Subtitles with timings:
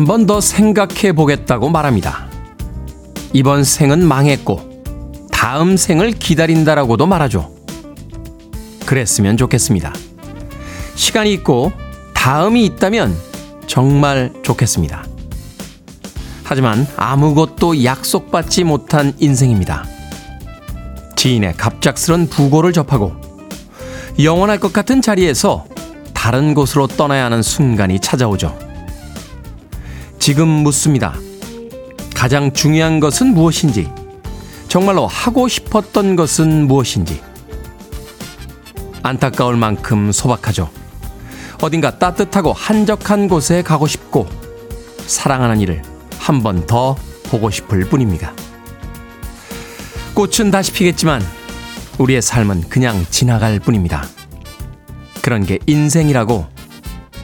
[0.00, 2.26] 한 번 더 생각해 보겠다고 말합니다.
[3.34, 4.82] 이번 생은 망했고,
[5.30, 7.52] 다음 생을 기다린다라고도 말하죠.
[8.86, 9.92] 그랬으면 좋겠습니다.
[10.94, 11.70] 시간이 있고,
[12.14, 13.14] 다음이 있다면
[13.66, 15.04] 정말 좋겠습니다.
[16.44, 19.84] 하지만 아무것도 약속받지 못한 인생입니다.
[21.16, 23.12] 지인의 갑작스런 부고를 접하고
[24.18, 25.66] 영원할 것 같은 자리에서
[26.14, 28.69] 다른 곳으로 떠나야 하는 순간이 찾아오죠.
[30.20, 31.14] 지금 묻습니다.
[32.14, 33.90] 가장 중요한 것은 무엇인지,
[34.68, 37.22] 정말로 하고 싶었던 것은 무엇인지.
[39.02, 40.70] 안타까울 만큼 소박하죠.
[41.62, 44.28] 어딘가 따뜻하고 한적한 곳에 가고 싶고,
[45.06, 45.80] 사랑하는 이를
[46.18, 48.34] 한번 더 보고 싶을 뿐입니다.
[50.12, 51.22] 꽃은 다시 피겠지만
[51.98, 54.04] 우리의 삶은 그냥 지나갈 뿐입니다.
[55.22, 56.46] 그런 게 인생이라고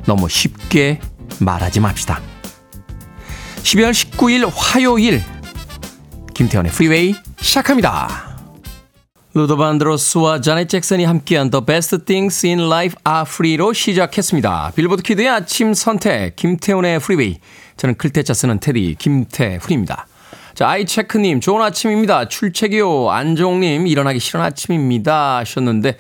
[0.06, 1.00] 너무 쉽게
[1.40, 2.35] 말하지 맙시다.
[3.66, 5.20] 12월 19일 화요일
[6.34, 8.38] 김태훈의 프리웨이 시작합니다.
[9.34, 14.70] 루더 반드로스와 자넷 잭슨이 함께한 The Best Things in Life Are Free로 시작했습니다.
[14.76, 17.38] 빌보드 kid의 아침 선택 김태훈의 프리웨이
[17.76, 20.06] 저는 클 태자 쓰는 테디 김태훈입니다.
[20.54, 22.28] 자, 아이체크님, 좋은 아침입니다.
[22.28, 23.10] 출첵이요.
[23.10, 25.38] 안종님, 일어나기 싫은 아침입니다.
[25.38, 25.98] 하셨는데,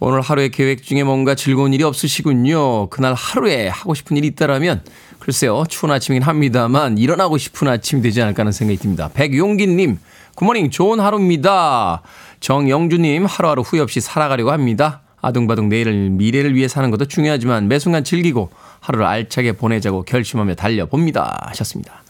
[0.00, 2.90] 오늘 하루의 계획 중에 뭔가 즐거운 일이 없으시군요.
[2.90, 4.82] 그날 하루에 하고 싶은 일이 있다라면,
[5.28, 9.10] 글쎄요, 추운 아침이긴 합니다만, 일어나고 싶은 아침이 되지 않을까 하는 생각이 듭니다.
[9.12, 9.98] 백용기님,
[10.34, 12.00] 굿모닝, 좋은 하루입니다.
[12.40, 15.02] 정영주님, 하루하루 후회 없이 살아가려고 합니다.
[15.20, 18.48] 아둥바둥 내일을, 미래를 위해 사는 것도 중요하지만, 매 순간 즐기고,
[18.80, 21.48] 하루를 알차게 보내자고 결심하며 달려봅니다.
[21.48, 22.02] 하셨습니다.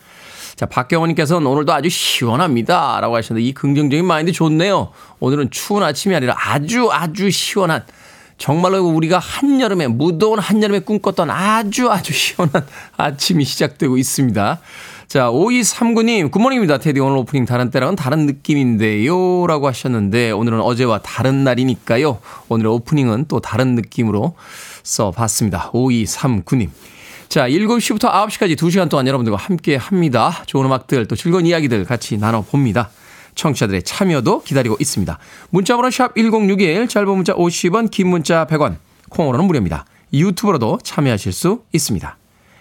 [0.55, 3.01] 자, 박경원님께서는 오늘도 아주 시원합니다.
[3.01, 4.93] 라고 하셨는데 이 긍정적인 마인드 좋네요.
[5.19, 7.83] 오늘은 추운 아침이 아니라 아주 아주 시원한
[8.39, 12.65] 정말로 우리가 한여름에 무더운 한여름에 꿈꿨던 아주 아주 시원한
[12.97, 14.61] 아침이 시작되고 있습니다.
[15.09, 16.79] 자, 5239님, Good morning입니다.
[16.79, 19.47] 테디 오늘 오프닝 다른 때랑은 다른 느낌인데요.
[19.47, 22.19] 라고 하셨는데, 오늘은 어제와 다른 날이니까요.
[22.49, 24.37] 오늘의 오프닝은 또 다른 느낌으로
[24.83, 25.71] 써봤습니다.
[25.73, 26.69] 5239님.
[27.31, 30.43] 자, 7시부터 9시까지 2시간 동안 여러분들과 함께 합니다.
[30.47, 32.91] 좋은 음악들, 또 즐거운 이야기들 같이 나눠봅니다.
[33.39, 35.19] 청취자들의 참여도 기다리고 있습니다.
[35.51, 38.77] 문자번호 샵 1061, 짧은 문자 50원, 긴 문자 100원,
[39.09, 39.87] 콩으로는 무료입니다.
[40.13, 42.19] 유튜브로도 참여하실 수 있습니다.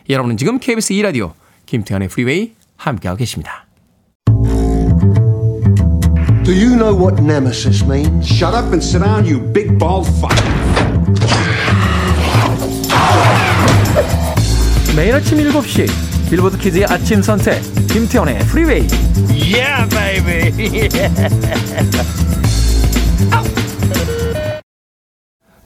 [0.10, 1.34] 여러분은 지금 KBS 2라디오
[1.66, 3.66] 김태현의 프리웨이 함께하고 계십니다.
[6.46, 8.26] Do you know what nemesis means?
[8.26, 10.38] Shut up and sit down, you big bald fuck.
[14.96, 18.88] 매일 아침 7시 빌보드 키즈의 아침 선택 김태훈의 프리웨이
[19.32, 20.90] Yeah, baby.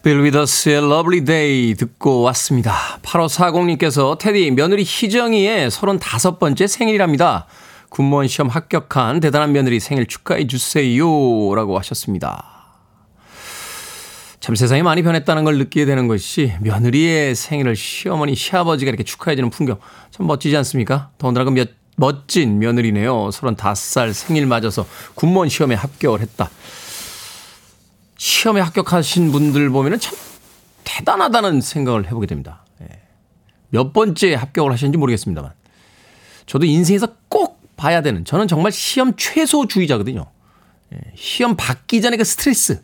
[0.04, 2.74] 빌 위더스의 Lovely Day 듣고 왔습니다.
[3.04, 7.46] 8540님께서 테디 며느리 희정이의 35번째 생일이랍니다.
[7.90, 11.06] 군무원 시험 합격한 대단한 며느리 생일 축하해 주세요.
[11.54, 12.61] 라고 하셨습니다.
[14.42, 19.78] 참 세상이 많이 변했다는 걸 느끼게 되는 것이 며느리의 생일을 시어머니, 시아버지가 이렇게 축하해주는 풍경
[20.10, 21.12] 참 멋지지 않습니까?
[21.20, 23.30] 더군다나 그 몇, 멋진 며느리네요.
[23.30, 26.50] 35살 생일 맞아서 군무원 시험에 합격을 했다.
[28.18, 30.16] 시험에 합격하신 분들 보면은 참
[30.86, 32.66] 대단하다는 생각을 해보게 됩니다.
[32.82, 32.88] 예.
[33.70, 35.52] 몇 번째 합격을 하셨는지 모르겠습니다만.
[36.48, 40.26] 저도 인생에서 꼭 봐야 되는, 저는 정말 시험 최소주의자거든요.
[40.94, 40.98] 예.
[41.16, 42.82] 시험 받기 전에 그 스트레스.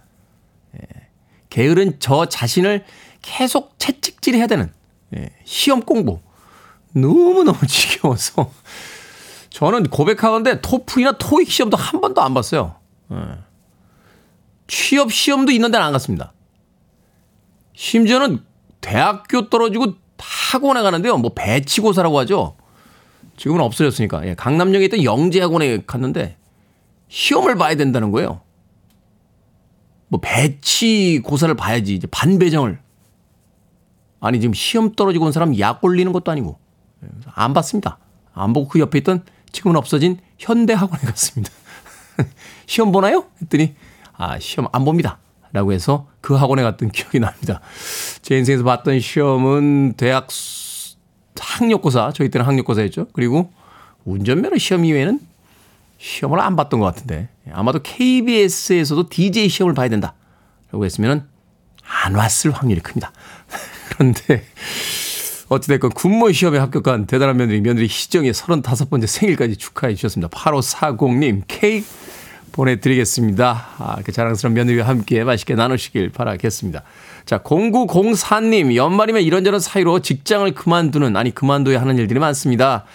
[1.58, 2.86] 게으른 저 자신을
[3.24, 4.72] 계속 채찍질 해야 되는
[5.16, 6.20] 예, 시험 공부.
[6.94, 8.52] 너무너무 지겨워서.
[9.50, 12.76] 저는 고백하건데 토플이나 토익 시험도 한 번도 안 봤어요.
[13.12, 13.18] 예.
[14.68, 16.32] 취업 시험도 있는 데는 안 갔습니다.
[17.74, 18.44] 심지어는
[18.80, 21.18] 대학교 떨어지고 학원에 가는데요.
[21.18, 22.56] 뭐 배치고사라고 하죠.
[23.36, 24.28] 지금은 없어졌으니까.
[24.28, 26.38] 예, 강남역에 있던 영재학원에 갔는데
[27.08, 28.42] 시험을 봐야 된다는 거예요.
[30.08, 32.80] 뭐 배치 고사를 봐야지 이제 반배정을
[34.20, 36.58] 아니 지금 시험 떨어지고 온 사람 약 올리는 것도 아니고
[37.34, 37.98] 안 봤습니다.
[38.34, 41.52] 안 보고 그 옆에 있던 지금은 없어진 현대학원에 갔습니다.
[42.66, 43.26] 시험 보나요?
[43.42, 43.76] 했더니
[44.14, 45.20] 아 시험 안 봅니다.
[45.54, 47.62] 라고 해서 그 학원에 갔던 기억이 납니다.
[48.22, 50.28] 제 인생에서 봤던 시험은 대학
[51.40, 53.08] 학력고사 저희 때는 학력고사였죠.
[53.14, 53.52] 그리고
[54.06, 55.20] 운전면허 시험 이외에는
[55.98, 60.14] 시험을 안 봤던 것 같은데 아마도 KBS에서도 DJ 시험을 봐야 된다.
[60.72, 61.28] 라고 했으면
[62.04, 63.12] 안 왔을 확률이 큽니다.
[63.90, 64.44] 그런데
[65.50, 70.30] 어찌됐건 군무 시험에 합격한 대단한 며느리 며느리 희정의 35번째 생일까지 축하해 주셨습니다.
[70.30, 71.88] 8540님 케이크
[72.52, 73.68] 보내드리겠습니다.
[73.78, 76.84] 아, 그 자랑스러운 며느리와 함께 맛있게 나누시길 바라겠습니다.
[77.26, 82.86] 자, 0904님, 연말이면 이런저런 사유로 직장을 그만두는, 아니, 그만둬야 하는 일들이 많습니다.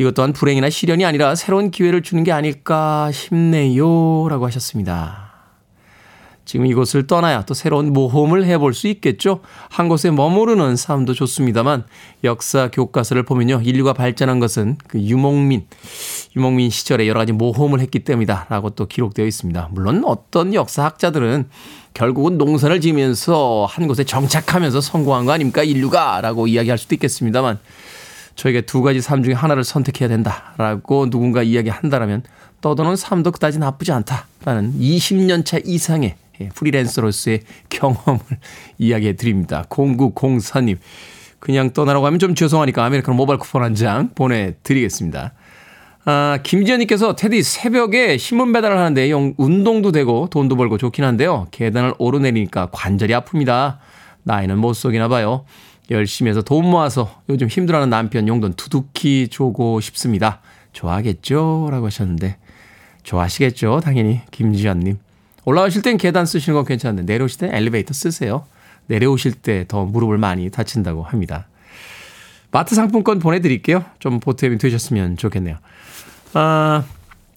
[0.00, 4.28] 이것 또한 불행이나 시련이 아니라 새로운 기회를 주는 게 아닐까 싶네요.
[4.30, 5.28] 라고 하셨습니다.
[6.46, 9.40] 지금 이곳을 떠나야 또 새로운 모험을 해볼 수 있겠죠.
[9.68, 11.84] 한 곳에 머무르는 삶도 좋습니다만
[12.24, 13.60] 역사 교과서를 보면요.
[13.62, 15.66] 인류가 발전한 것은 그 유목민,
[16.34, 18.46] 유목민 시절에 여러 가지 모험을 했기 때문이다.
[18.48, 19.68] 라고 또 기록되어 있습니다.
[19.70, 21.50] 물론 어떤 역사학자들은
[21.92, 25.62] 결국은 농사를 지으면서 한 곳에 정착하면서 성공한 거 아닙니까?
[25.62, 26.22] 인류가!
[26.22, 27.58] 라고 이야기할 수도 있겠습니다만
[28.40, 32.22] 저에게 두 가지 삶 중에 하나를 선택해야 된다라고 누군가 이야기한다라면
[32.62, 38.18] 떠도는 삶도 그다지 나쁘지 않다라는 20년 차 이상의 예, 프리랜서로서의 경험을
[38.78, 39.66] 이야기해 드립니다.
[39.68, 40.78] 0904님.
[41.38, 45.32] 그냥 떠나라고 하면 좀 죄송하니까 아메리카노 모바일 쿠폰 한 장 보내드리겠습니다.
[46.06, 51.46] 아, 김지연님께서 테디 새벽에 신문 배달을 하는데 영 운동도 되고 돈도 벌고 좋긴 한데요.
[51.50, 53.76] 계단을 오르내리니까 관절이 아픕니다.
[54.22, 55.44] 나이는 못 속이나 봐요.
[55.90, 60.40] 열심히 해서 돈 모아서 요즘 힘들어하는 남편 용돈 두둑히 주고 싶습니다.
[60.72, 61.68] 좋아하겠죠?
[61.70, 62.36] 라고 하셨는데
[63.02, 63.80] 좋아하시겠죠?
[63.82, 64.98] 당연히 김지연님.
[65.44, 68.44] 올라오실 땐 계단 쓰시는 건 괜찮은데 내려오실 땐 엘리베이터 쓰세요.
[68.86, 71.46] 내려오실 때 더 무릎을 많이 다친다고 합니다.
[72.52, 73.84] 마트 상품권 보내드릴게요.
[74.00, 75.56] 좀 보탬이 되셨으면 좋겠네요.
[76.34, 76.84] 아,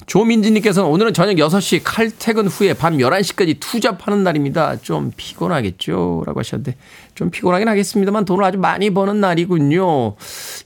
[0.05, 4.77] 조민지님께서는 오늘은 저녁 6시 칼퇴근 후에 밤 11시까지 투잡하는 날입니다.
[4.77, 6.23] 좀 피곤하겠죠?
[6.25, 6.75] 라고 하셨는데,
[7.15, 10.15] 좀 피곤하긴 하겠습니다만 돈을 아주 많이 버는 날이군요.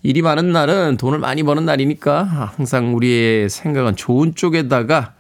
[0.04, 5.14] 일이 많은 날은 돈을 많이 버는 날이니까 항상 우리의 생각은 좋은 쪽에다가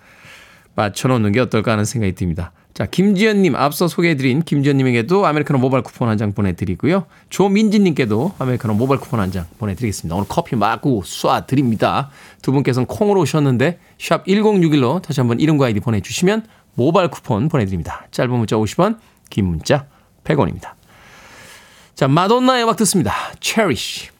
[0.75, 2.51] 맞춰놓는 게 어떨까 하는 생각이 듭니다.
[2.77, 7.07] 자, 김지연님, 앞서 소개해드린 김지연님에게도 아메리카노 모바일 쿠폰 한 장 보내드리고요.
[7.31, 10.15] 조민진님께도 아메리카노 모바일 쿠폰 한 장 보내드리겠습니다.
[10.15, 12.09] 오늘 커피 마구 쏴드립니다.
[12.43, 16.45] 두 분께서는 콩으로 오셨는데, 샵 1061로 다시 한번 이름과 아이디 보내주시면
[16.75, 18.05] 모바일 쿠폰 보내드립니다.
[18.11, 18.99] 짧은 문자 50원,
[19.31, 19.87] 긴 문자
[20.23, 20.73] 100원입니다.
[21.95, 23.11] 자, 마돈나의 음악 듣습니다.
[23.41, 24.11] Cherish.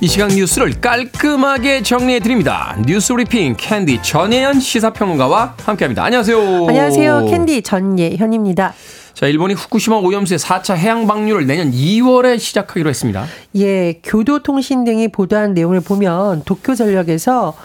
[0.00, 2.76] 이 시간 뉴스를 깔끔하게 정리해 드립니다.
[2.86, 6.04] 뉴스 브리핑 캔디 전예현 시사평론가와 함께합니다.
[6.04, 6.66] 안녕하세요.
[6.68, 7.26] 안녕하세요.
[7.28, 8.74] 캔디 전예현입니다.
[9.14, 13.26] 자, 일본이 후쿠시마 오염수의 4차 해양 방류를 내년 2월에 시작하기로 했습니다.
[13.56, 17.56] 예, 교도통신 등이 보도한 내용을 보면 도쿄 전력에서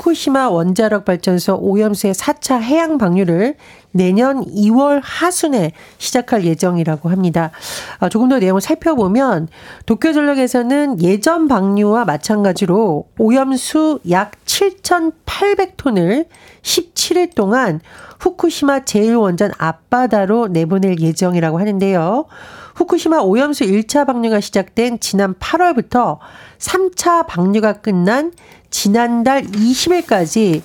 [0.00, 3.56] 후쿠시마 원자력 발전소 오염수의 4차 해양 방류를
[3.92, 7.50] 내년 2월 하순에 시작할 예정이라고 합니다.
[7.98, 9.48] 아, 조금 더 내용을 살펴보면
[9.84, 16.26] 도쿄전력에서는 예전 방류와 마찬가지로 오염수 약 7,800톤을
[16.62, 17.80] 17일 동안
[18.20, 22.26] 후쿠시마 제1원전 앞바다로 내보낼 예정이라고 하는데요.
[22.74, 26.18] 후쿠시마 오염수 1차 방류가 시작된 지난 8월부터
[26.58, 28.32] 3차 방류가 끝난
[28.70, 30.62] 지난달 20일까지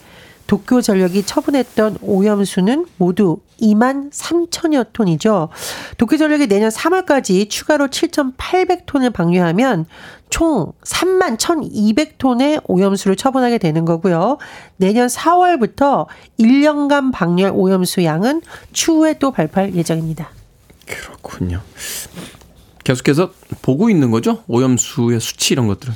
[0.48, 5.50] 도쿄 전력이 처분했던 오염수는 모두 2만 3천여 톤이죠.
[5.98, 9.86] 도쿄 전력이 내년 3월까지 추가로 7,800톤을 방류하면
[10.30, 14.38] 총 3만 1,200톤의 오염수를 처분하게 되는 거고요.
[14.78, 16.06] 내년 4월부터
[16.40, 20.30] 1년간 방류할 오염수 양은 추후에 또 발표할 예정입니다.
[20.86, 21.62] 그렇군요.
[22.84, 23.32] 계속해서
[23.64, 24.44] 보고 있는 거죠?
[24.48, 25.96] 오염수의 수치 이런 것들은.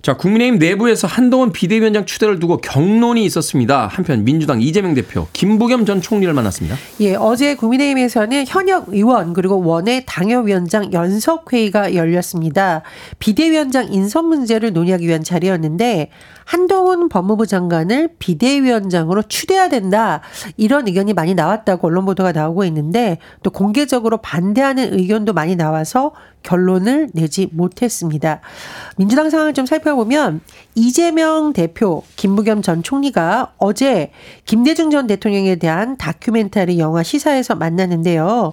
[0.00, 3.88] 자, 국민의힘 내부에서 한동훈 비대위원장 추대를 두고 경론이 있었습니다.
[3.88, 6.76] 한편 민주당 이재명 대표, 김부겸 전 총리를 만났습니다.
[7.00, 12.82] 예, 어제 국민의힘에서는 현역 의원 그리고 원외 당협위원장 연석 회의가 열렸습니다.
[13.18, 16.10] 비대위원장 인선 문제를 논의하기 위한 자리였는데
[16.44, 20.22] 한동훈 법무부 장관을 비대위원장으로 추대해야 된다.
[20.56, 27.10] 이런 의견이 많이 나왔다고 언론 보도가 나오고 있는데 또 공개적으로 반대하는 의견도 많이 나와서 결론을
[27.12, 28.40] 내지 못했습니다.
[28.96, 30.40] 민주당 상황을 좀 살펴보면
[30.74, 34.12] 이재명 대표, 김부겸 전 총리가 어제
[34.44, 38.52] 김대중 전 대통령에 대한 다큐멘터리 영화 시사에서 만났는데요.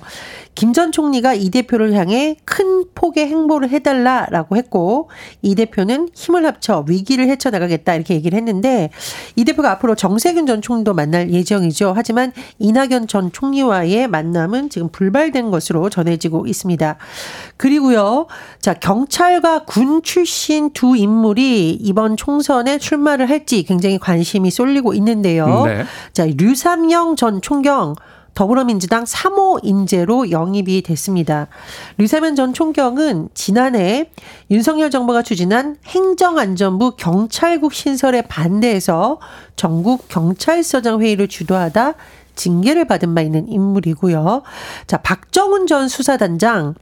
[0.56, 5.10] 김 전 총리가 이 대표를 향해 큰 폭의 행보를 해달라라고 했고
[5.42, 8.90] 이 대표는 힘을 합쳐 위기를 헤쳐나가겠다 이렇게 얘기를 했는데
[9.36, 11.94] 이 대표가 앞으로 정세균 전 총리도 만날 예정이죠.
[11.96, 16.98] 하지만 이낙연 전 총리와의 만남은 지금 불발된 것으로 전해지고 있습니다.
[17.58, 18.28] 그리고요.
[18.60, 25.64] 자, 경찰과 군 출신 두 인물이 이번 총선에 출마를 할지 굉장히 관심이 쏠리고 있는데요.
[25.66, 25.84] 네.
[26.14, 27.96] 자, 류삼영 전 총경
[28.36, 31.48] 더불어민주당 3호 인재로 영입이 됐습니다.
[31.98, 34.12] 류세면 전 총경은 지난해
[34.52, 39.20] 윤석열 정부가 추진한 행정안전부 경찰국 신설에 반대해서
[39.56, 41.94] 전국 경찰서장 회의를 주도하다
[42.36, 44.44] 징계를 받은 바 있는 인물이고요.
[44.88, 46.76] 자, 박정훈 전 수사단장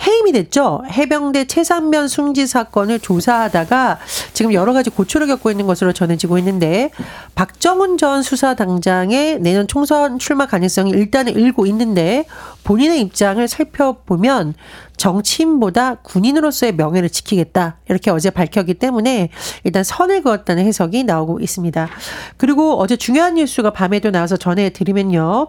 [0.00, 0.82] 해임이 됐죠.
[0.90, 3.98] 해병대 최상면 승지 사건을 조사하다가
[4.32, 6.90] 지금 여러 가지 고초를 겪고 있는 것으로 전해지고 있는데
[7.34, 12.26] 박정훈 전 수사당장의 내년 총선 출마 가능성이 일단은 일고 있는데
[12.64, 14.54] 본인의 입장을 살펴보면
[14.96, 17.76] 정치인보다 군인으로서의 명예를 지키겠다.
[17.88, 19.28] 이렇게 어제 밝혔기 때문에
[19.64, 21.88] 일단 선을 그었다는 해석이 나오고 있습니다.
[22.36, 25.48] 그리고 어제 중요한 뉴스가 밤에도 나와서 전해드리면요.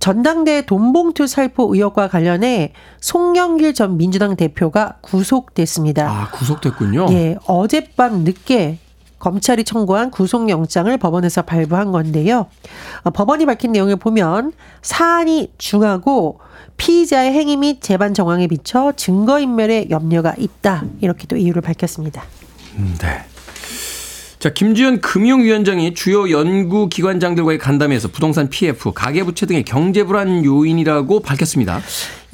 [0.00, 6.10] 전당대 돈봉투 살포 의혹과 관련해 송영길 전 민주당 대표가 구속됐습니다.
[6.10, 7.06] 아, 구속됐군요.
[7.10, 8.78] 예, 어젯밤 늦게
[9.20, 12.48] 검찰이 청구한 구속영장을 법원에서 발부한 건데요.
[13.04, 16.40] 어, 법원이 밝힌 내용을 보면 사안이 중하고
[16.76, 20.84] 피의자의 행위 및 재반 정황에 비춰 증거인멸에 염려가 있다.
[21.00, 22.24] 이렇게 또 이유를 밝혔습니다.
[22.76, 23.22] 음, 네.
[24.40, 31.82] 자, 김주현 금융위원장이 주요 연구기관장들과의 간담회에서 부동산 PF, 가계부채 등의 경제불안 요인이라고 밝혔습니다.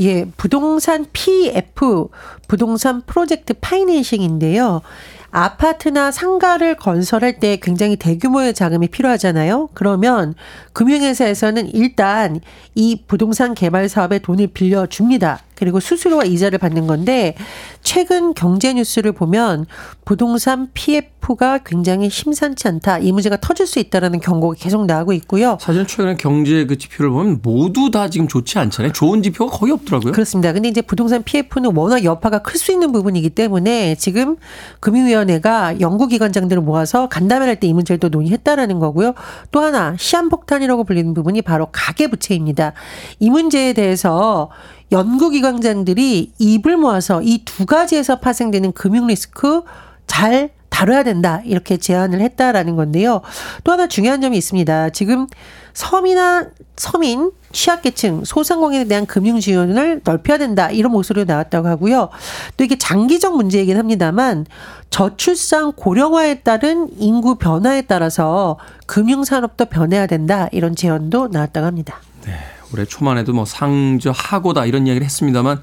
[0.00, 2.07] 예, 부동산 PF,
[2.47, 4.83] 부동산 프로젝트 파이낸싱인데요.
[5.30, 9.71] 아파트나 상가를 건설할 때 굉장히 대규모의 자금이 필요하잖아요.
[9.75, 10.35] 그러면
[10.73, 12.40] 금융회사에서는 일단
[12.75, 15.40] 이 부동산 개발 사업에 돈을 빌려줍니다.
[15.56, 17.34] 그리고 수수료와 이자를 받는 건데
[17.82, 19.66] 최근 경제 뉴스를 보면
[20.04, 22.98] 부동산 PF가 굉장히 심상치 않다.
[22.98, 25.58] 이 문제가 터질 수 있다라는 경고가 계속 나오고 있고요.
[25.60, 28.92] 사실 최근에 경제 그 지표를 보면 모두 다 지금 좋지 않잖아요.
[28.92, 30.12] 좋은 지표가 거의 없더라고요.
[30.12, 30.52] 그렇습니다.
[30.52, 34.36] 근데 이제 부동산 PF는 워낙 여파가 클 수 있는 부분이기 때문에 지금
[34.80, 39.14] 금융위원회가 연구기관장들을 모아서 간담회를 할 때 이 문제를 또 논의했다라는 거고요.
[39.50, 42.72] 또 하나 시한폭탄이라고 불리는 부분이 바로 가계부채입니다.
[43.18, 44.50] 이 문제에 대해서
[44.93, 49.62] 연구기관장들이 입을 모아서 이 두 가지에서 파생되는 금융 리스크
[50.07, 51.40] 잘 다뤄야 된다.
[51.45, 53.23] 이렇게 제안을 했다라는 건데요.
[53.64, 54.90] 또 하나 중요한 점이 있습니다.
[54.90, 55.26] 지금
[55.73, 60.71] 서민이나 서민, 취약계층, 소상공인에 대한 금융 지원을 넓혀야 된다.
[60.71, 62.11] 이런 목소리가 나왔다고 하고요.
[62.59, 64.45] 또 이게 장기적 문제이긴 합니다만
[64.90, 70.49] 저출산 고령화에 따른 인구 변화에 따라서 금융 산업도 변해야 된다.
[70.52, 72.00] 이런 제언도 나왔다고 합니다.
[72.26, 72.33] 네.
[72.73, 75.61] 올해 초만 해도 뭐 상저 하고다 이런 이야기를 했습니다만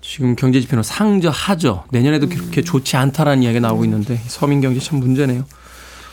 [0.00, 1.84] 지금 경제 지표는 상저 하죠.
[1.90, 5.44] 내년에도 그렇게 좋지 않다라는 이야기가 나오고 있는데 서민 경제 참 문제네요.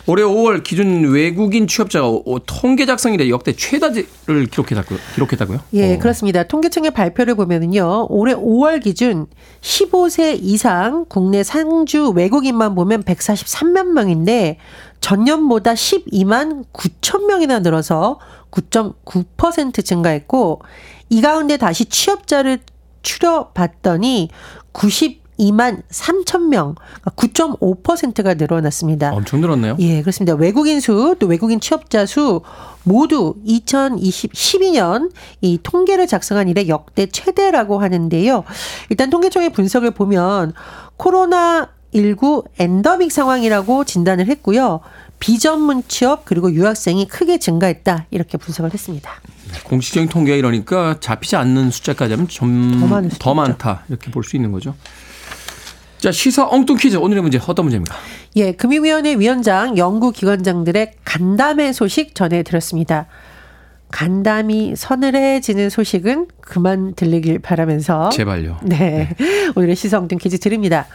[0.06, 2.08] 올해 5월 기준 외국인 취업자가
[2.46, 4.06] 통계 작성 이래 역대 최다를
[4.52, 5.00] 기록했다고요?
[5.16, 5.60] 기록했다고요?
[5.74, 6.00] 예, 어.
[6.00, 6.44] 그렇습니다.
[6.44, 8.08] 통계청의 발표를 보면은요.
[8.10, 9.28] 올해 5월 기준
[9.62, 14.58] 15세 이상 국내 상주 외국인만 보면 143만 명인데
[15.00, 18.20] 전년보다 12만 9천 명이나 늘어서
[18.52, 20.62] 9.9% 증가했고
[21.10, 22.60] 이 가운데 다시 취업자를
[23.04, 24.30] 추려봤더니
[25.38, 26.76] 92만 3천 명,
[27.06, 29.12] 9.5%가 늘어났습니다.
[29.14, 29.78] 엄청 늘었네요.
[29.80, 30.36] 예, 그렇습니다.
[30.36, 32.42] 외국인 수, 또 외국인 취업자 수
[32.84, 35.12] 모두 2020, 12년
[35.42, 38.44] 이 통계를 작성한 이래 역대 최대라고 하는데요.
[38.90, 40.54] 일단 통계청의 분석을 보면
[40.98, 44.80] 코로나 19 엔더믹 상황이라고 진단을 했고요.
[45.20, 49.10] 비전문 취업 그리고 유학생이 크게 증가했다 이렇게 분석을 했습니다.
[49.64, 52.80] 공식적인 통계가 이러니까 잡히지 않는 숫자까지 하면 좀
[53.20, 54.76] 더 많다 이렇게 볼 수 있는 거죠.
[56.04, 57.96] 자 시사 엉뚱 퀴즈 오늘의 문제 어떤 문제입니까?
[58.36, 63.08] 예, 금융위원회 위원장 연구기관장들의 간담회 소식 전해드렸습니다.
[63.90, 68.60] 간담이 서늘해지는 소식은 그만 들리길 바라면서 제발요.
[68.64, 69.16] 네.
[69.56, 70.88] 오늘의 시성등 퀴즈 드립니다.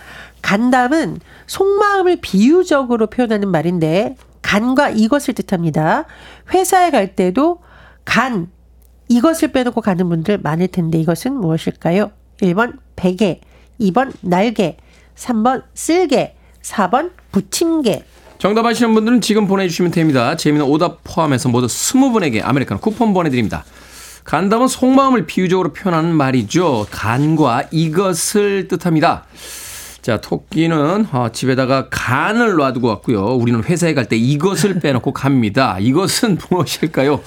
[0.42, 6.04] 간담은 속마음을 비유적으로 표현하는 말인데 간과 이것을 뜻합니다.
[6.52, 7.60] 회사에 갈 때도
[8.04, 8.48] 간
[9.08, 12.10] 이것을 빼놓고 가는 분들 많을 텐데 이것은 무엇일까요?
[12.42, 13.40] 1번 베개,
[13.80, 14.76] 2번 날개,
[15.18, 18.04] 3번 쓸개, 4번 부침개.
[18.38, 20.36] 정답 아시는 분들은 지금 보내주시면 됩니다.
[20.36, 23.64] 재미는 오답 포함해서 모두 20분에게 아메리카노 쿠폰 보내드립니다.
[24.24, 26.86] 간담은 속마음을 비유적으로 표현하는 말이죠.
[26.90, 29.24] 간과 이것을 뜻합니다.
[30.02, 33.34] 자, 토끼는 어, 집에다가 간을 놔두고 왔고요.
[33.34, 35.78] 우리는 회사에 갈 때 이것을 빼놓고 갑니다.
[35.80, 37.20] 이것은 무엇일까요?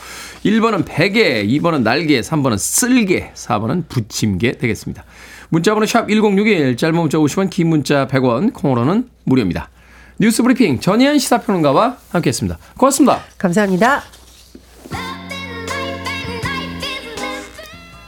[0.45, 5.03] 1번은 베개, 2번은 날개, 3번은 쓸개, 4번은 부침개 되겠습니다.
[5.51, 9.69] 문자번호 샵 1061, 짧은 문자 50원, 긴 문자 100원, 콩으로는 무료입니다.
[10.17, 12.57] 뉴스 브리핑 전예현 시사평론가와 함께했습니다.
[12.77, 13.19] 고맙습니다.
[13.37, 14.01] 감사합니다.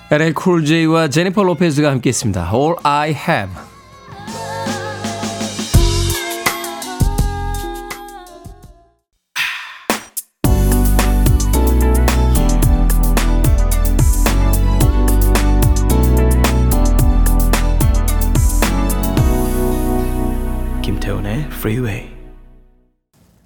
[0.10, 2.52] LL 쿨 J와 제니퍼 로페즈가 함께했습니다.
[2.54, 3.73] All I Have.
[21.04, 22.10] 김태훈의 Freeway.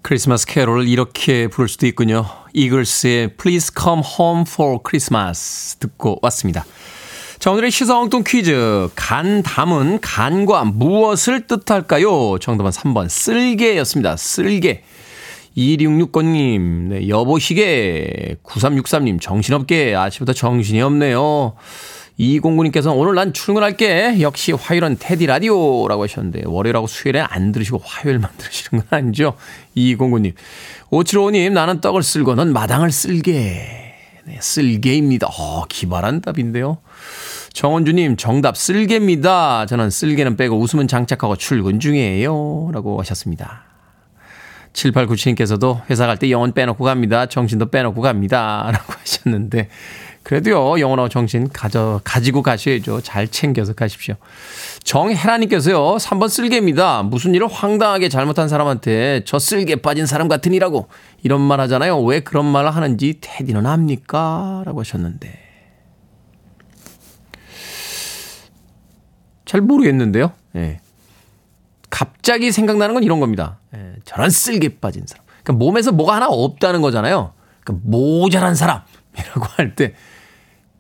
[0.04, 2.26] 크리스마스 캐롤을 이렇게 부를 수도 있군요.
[2.54, 6.66] 이글스의 Please Come Home for Christmas 듣고 왔습니다.
[7.40, 8.90] 자, 오늘의 시사엉뚱 퀴즈.
[8.96, 12.38] 간 담은 간과 무엇을 뜻할까요?
[12.40, 14.18] 정답은 3번 쓸개였습니다.
[14.18, 14.84] 쓸개.
[15.58, 18.38] 2669님, 네, 여보시게.
[18.44, 19.96] 9363님, 정신없게.
[19.96, 21.56] 아침부터 정신이 없네요.
[22.20, 24.22] 209님께서 오늘 난 출근할게.
[24.22, 29.36] 역시 화요일은 테디 라디오라고 하셨는데, 월요일하고 수요일에 안 들으시고 화요일만 들으시는 건 아니죠?
[29.76, 30.34] 209님.
[30.90, 33.34] 5755님, 나는 떡을 쓸고 넌 마당을 쓸게.
[34.26, 35.28] 네, 쓸개입니다.
[35.28, 36.80] 어, 기발한 답인데요.
[37.54, 39.66] 정원주님, 정답 쓸개입니다.
[39.68, 42.72] 저는 쓸개는 빼고 웃음은 장착하고 출근 중이에요.
[42.74, 43.64] 라고 하셨습니다.
[44.74, 47.26] 7897님께서도 회사 갈 때 영혼 빼놓고 갑니다.
[47.26, 48.70] 정신도 빼놓고 갑니다.
[48.74, 49.70] 라고 하셨는데,
[50.28, 53.00] 그래도요, 영혼하고 정신 가져, 가지고 가셔야죠.
[53.00, 54.16] 잘 챙겨서 가십시오.
[54.84, 57.04] 정혜라님께서요, 3번 쓸개입니다.
[57.04, 60.90] 무슨 일을 황당하게 잘못한 사람한테 저 쓸개 빠진 사람 같으니라고
[61.24, 62.02] 이런 말 하잖아요.
[62.02, 64.64] 왜 그런 말을 하는지 테디는 압니까?
[64.66, 65.40] 라고 하셨는데.
[69.46, 70.34] 잘 모르겠는데요.
[70.58, 70.82] 예.
[71.90, 73.60] 갑자기 생각나는 건 이런 겁니다.
[73.74, 75.26] 예, 저런 쓸개 빠진 사람.
[75.42, 77.32] 그러니까 몸에서 뭐가 하나 없다는 거잖아요.
[77.64, 79.94] 그러니까 모자란 사람이라고 할 때,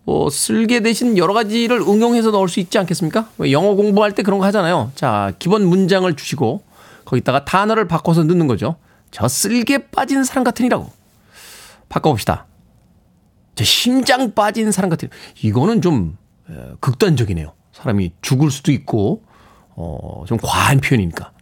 [0.07, 3.29] 뭐, 쓸개 대신 여러 가지를 응용해서 넣을 수 있지 않겠습니까?
[3.39, 4.93] 왜 영어 공부할 때 그런 거 하잖아요.
[4.95, 6.63] 자, 기본 문장을 주시고,
[7.03, 8.77] 거기다가 단어를 바꿔서 넣는 거죠.
[9.11, 10.89] 저 쓸개 빠진 사람 같으니라고.
[11.89, 12.45] 바꿔봅시다.
[13.55, 15.09] 저 심장 빠진 사람 같은,
[15.43, 16.17] 이거는 좀,
[16.49, 17.51] 에, 극단적이네요.
[17.73, 19.23] 사람이 죽을 수도 있고,
[19.75, 21.33] 어, 좀 과한 표현이니까.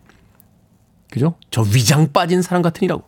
[1.12, 1.36] 그죠?
[1.52, 3.04] 저 위장 빠진 사람 같으니라고.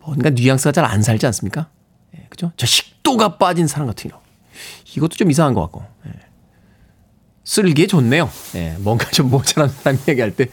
[0.00, 1.68] 뭔가 뉘앙스가 잘 안 살지 않습니까?
[2.16, 2.50] 예, 그죠?
[2.56, 4.20] 저 식 도가 빠진 사람 같으니라고.
[4.96, 5.84] 이것도 좀 이상한 것 같고.
[6.08, 6.10] 예.
[7.44, 8.28] 쓸개 좋네요.
[8.56, 10.46] 예, 뭔가 좀 모자란 사람 얘기할 때,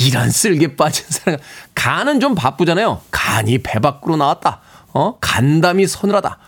[0.00, 1.38] 이런 쓸개 빠진 사람,
[1.76, 3.00] 간은 좀 바쁘잖아요.
[3.12, 4.60] 간이 배 밖으로 나왔다.
[4.92, 5.16] 어?
[5.20, 6.38] 간담이 서늘하다.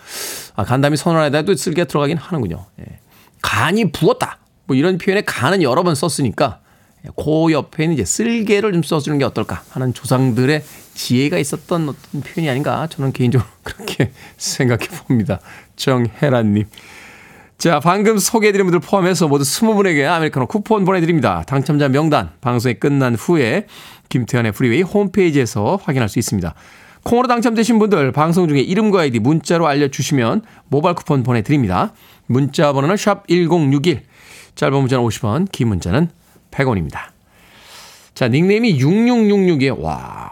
[0.57, 2.67] 아, 간담이 서늘하다도 쓸개 들어가긴 하는군요.
[2.81, 2.99] 예.
[3.41, 4.39] 간이 부었다.
[4.65, 6.59] 뭐 이런 표현에 간은 여러 번 썼으니까
[7.17, 10.63] 그 옆에는 이제 쓸개를 좀 써주는 게 어떨까 하는 조상들의
[10.95, 15.41] 지혜가 있었던 어떤 표현이 아닌가 저는 개인적으로 그렇게 생각해 봅니다.
[15.77, 16.67] 정혜란님.
[17.59, 21.45] 자, 방금 소개해드린 분들 포함해서 모두 20분에게 아메리카노 쿠폰 보내드립니다.
[21.47, 23.67] 당첨자 명단 방송이 끝난 후에
[24.09, 26.55] 김태훈의 프리웨이 홈페이지에서 확인할 수 있습니다.
[27.05, 31.93] 콩으로 당첨되신 분들 방송 중에 이름과 아이디 문자로 알려주시면 모바일 쿠폰 보내드립니다.
[32.27, 34.03] 문자 번호는 샵 1061,
[34.55, 36.11] 짧은 문자는 50원, 긴 문자는
[36.53, 36.99] 100원입니다.
[38.15, 40.31] 자, 닉네임이 6666에, 와.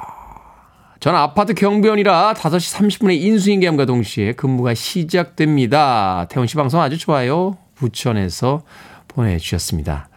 [1.00, 6.26] 저는 아파트 경비원이라 5시 30분에 인수인계함과 동시에 근무가 시작됩니다.
[6.28, 7.56] 태훈 씨 방송 아주 좋아요.
[7.74, 8.62] 부천에서
[9.08, 10.08] 보내주셨습니다.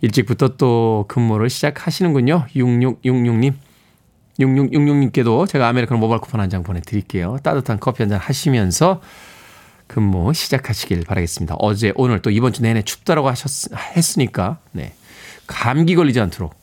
[0.00, 2.46] 일찍부터 또 근무를 시작하시는군요.
[2.56, 3.54] 6666님.
[4.40, 7.38] 6666님께도 제가 아메리카노 모바일 쿠폰 한 장 보내드릴게요.
[7.44, 9.00] 따뜻한 커피 한 잔 하시면서
[9.86, 11.54] 근무 시작하시길 바라겠습니다.
[11.60, 14.92] 어제, 오늘 또 이번 주 내내 춥다라고 하셨, 했으니까, 네.
[15.46, 16.54] 감기 걸리지 않도록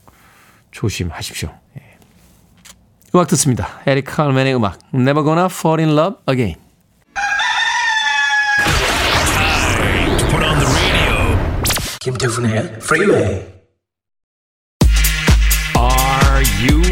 [0.71, 1.53] 조심하십시오.
[1.77, 1.97] 예.
[3.13, 3.81] 음악 듣습니다.
[3.85, 4.79] 에릭 칼맨의 음악.
[4.93, 6.59] Never gonna fall in love again.
[12.01, 13.45] 김태훈의 Freeway.
[15.77, 16.90] Are you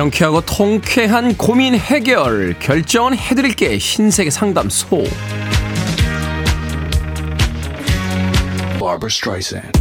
[0.00, 5.04] 명쾌하고 통쾌한 고민 해결 결정은 해드릴게 신세계 상담소
[8.78, 9.72] Barbara Streisand.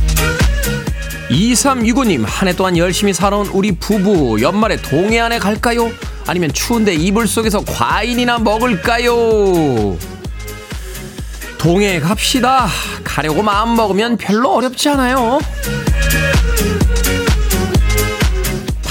[1.29, 5.91] 2365님 한 해 동안 열심히 살아온 우리 부부 연말에 동해안에 갈까요?
[6.27, 9.97] 아니면 추운데 이불 속에서 과일이나 먹을까요?
[11.57, 12.67] 동해 갑시다
[13.03, 15.39] 가려고 마음 먹으면 별로 어렵지 않아요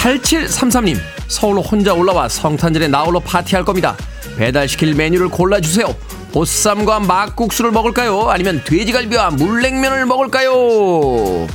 [0.04, 3.96] 8733님 서울로 혼자 올라와 성탄절에 나홀로 파티할 겁니다.
[4.36, 5.96] 배달시킬 메뉴를 골라주세요.
[6.32, 8.28] 보쌈과 막국수를 먹을까요?
[8.28, 11.46] 아니면 돼지갈비와 물냉면을 먹을까요?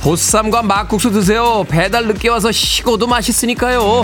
[0.00, 1.66] 보쌈과 막국수 드세요.
[1.68, 4.02] 배달 늦게 와서 식어도 맛있으니까요.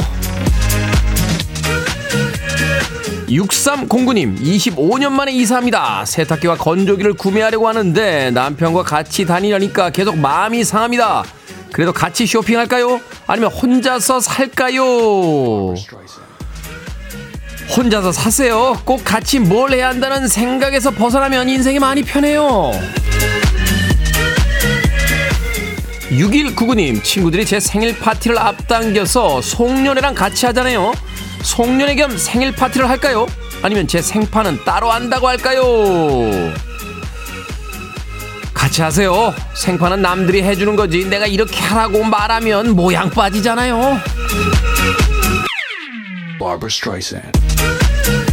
[3.29, 6.05] 6309님 25년 만에 이사합니다.
[6.05, 11.25] 세탁기와 건조기를 구매하려고 하는데 남편과 같이 다니려니까 계속 마음이 상합니다
[11.73, 13.01] 그래도 같이 쇼핑할까요?
[13.27, 15.75] 아니면 혼자서 살까요?
[17.75, 18.79] 혼자서 사세요.
[18.85, 22.73] 꼭 같이 뭘 해야 한다는 생각에서 벗어나면 인생이 많이 편해요.
[26.11, 30.93] 6199님, 친구들이 제 생일 파티를 앞당겨서 송년회랑 같이 하잖아요.
[31.43, 33.27] 송년회 겸 생일 파티를 할까요?
[33.63, 35.63] 아니면 제 생파는 따로 한다고 할까요?
[38.73, 39.35] 같이 하세요.
[39.53, 41.05] 생파는 남들이 해주는 거지.
[41.05, 44.01] 내가 이렇게 하라고 말하면 모양 빠지잖아요.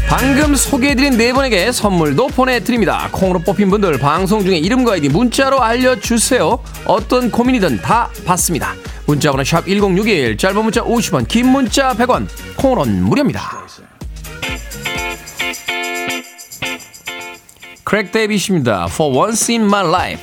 [0.07, 3.09] 방금 소개해드린 네 분에게 선물도 보내드립니다.
[3.11, 6.57] 콩으로 뽑힌 분들 방송 중에 이름과 아이디 문자로 알려주세요.
[6.85, 8.75] 어떤 고민이든 다 받습니다.
[9.07, 13.65] 문자번호 샵 1061, 짧은 문자 50원, 긴 문자 100원, 콩으로는 무료입니다.
[17.89, 18.85] 크랙 데이비십니다.
[18.85, 20.21] For once in my life.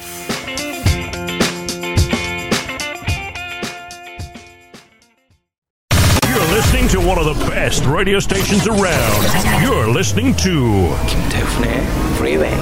[6.29, 9.27] You're listening to one of the best radio stations around.
[9.61, 11.83] You're listening to 김태훈의
[12.15, 12.55] Freeway.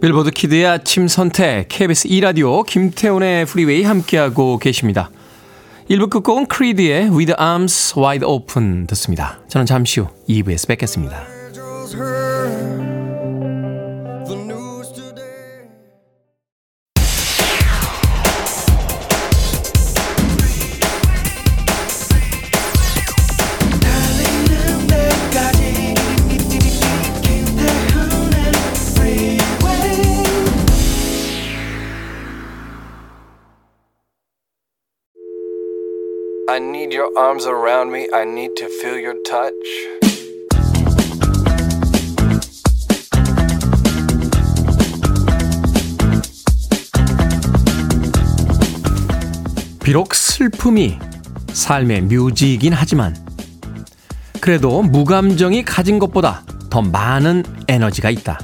[0.00, 5.12] 빌보드 키드의 아침 선택 KBS 2 라디오 김태훈의 프리웨이 함께하고 계십니다.
[5.90, 9.38] 1부 끝곡은 크리드의 With Arms Wide Open 듣습니다.
[9.48, 11.24] 저는 잠시 후 2부에서 뵙겠습니다.
[36.54, 38.06] I need your arms around me.
[38.14, 39.50] I need to feel your touch.
[49.82, 50.96] 비록 슬픔이
[51.52, 53.16] 삶의 묘지이긴 하지만
[54.40, 58.38] 그래도 무감정이 가진 것보다 더 많은 에너지가 있다.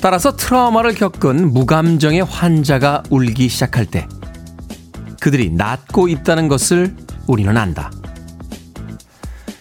[0.00, 4.08] 따라서 트라우마를 겪은 무감정의 환자가 울기 시작할 때
[5.22, 6.96] 그들이 낫고 있다는 것을
[7.28, 7.92] 우리는 안다.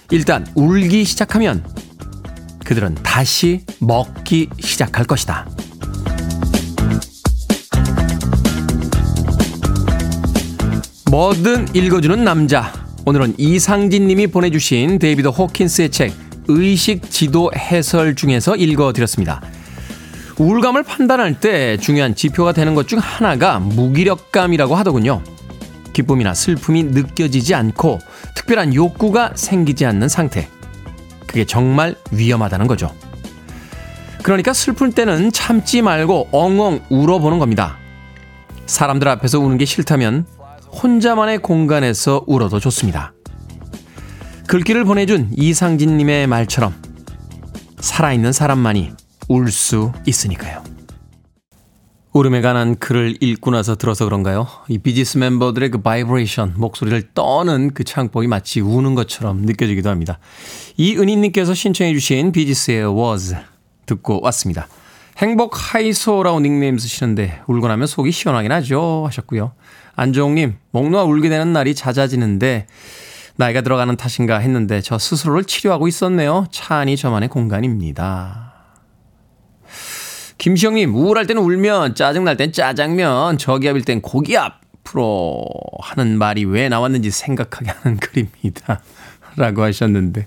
[0.10, 1.64] 일단 울기 시작하면
[2.66, 5.48] 그들은 다시 먹기 시작할 것이다.
[11.12, 12.74] 뭐든 읽어주는 남자.
[13.06, 16.12] 오늘은 이상진 님이 보내주신 데이비드 호킨스의 책
[16.48, 19.42] 의식 지도 해설 중에서 읽어드렸습니다.
[20.40, 25.22] 우울감을 판단할 때 중요한 지표가 되는 것 중 하나가 무기력감이라고 하더군요.
[25.94, 28.00] 기쁨이나 슬픔이 느껴지지 않고
[28.36, 30.48] 특별한 욕구가 생기지 않는 상태.
[31.28, 32.94] 그게 정말 위험하다는 거죠.
[34.24, 37.78] 그러니까 슬플 때는 참지 말고 엉엉 울어보는 겁니다.
[38.66, 40.26] 사람들 앞에서 우는 게 싫다면
[40.84, 43.14] 혼자만의 공간에서 울어도 좋습니다.
[44.48, 46.74] 글귀를 보내준 이상진님의 말처럼
[47.80, 48.92] 살아있는 사람만이
[49.30, 50.71] 울 수 있으니까요.
[52.14, 54.46] 울음에 관한 글을 읽고 나서 들어서 그런가요?
[54.68, 60.20] 이 비지스 멤버들의 그 바이브레이션, 목소리를 떠는 그 창법이 마치 우는 것처럼 느껴지기도 합니다.
[60.76, 63.36] 이은희님께서 신청해주신 비지스의 Words
[63.86, 64.68] 듣고 왔습니다.
[65.20, 69.54] 행복 하이소라고 닉네임 쓰시는데 울고 나면 속이 시원하긴 하죠 하셨고요.
[69.96, 72.68] 안종님 목 놓아 울게 되는 날이 잦아지는데
[73.38, 76.48] 나이가 들어가는 탓인가 했는데 저 스스로를 치료하고 있었네요.
[76.52, 78.51] 차 안이 저만의 공간입니다.
[80.42, 85.46] 김시영님 우울할 때는 울면 짜증날 땐 짜장면 저기압일 땐 고기압 프로
[85.80, 88.82] 하는 말이 왜 나왔는지 생각하게 하는 글입니다.
[89.38, 90.26] 라고 하셨는데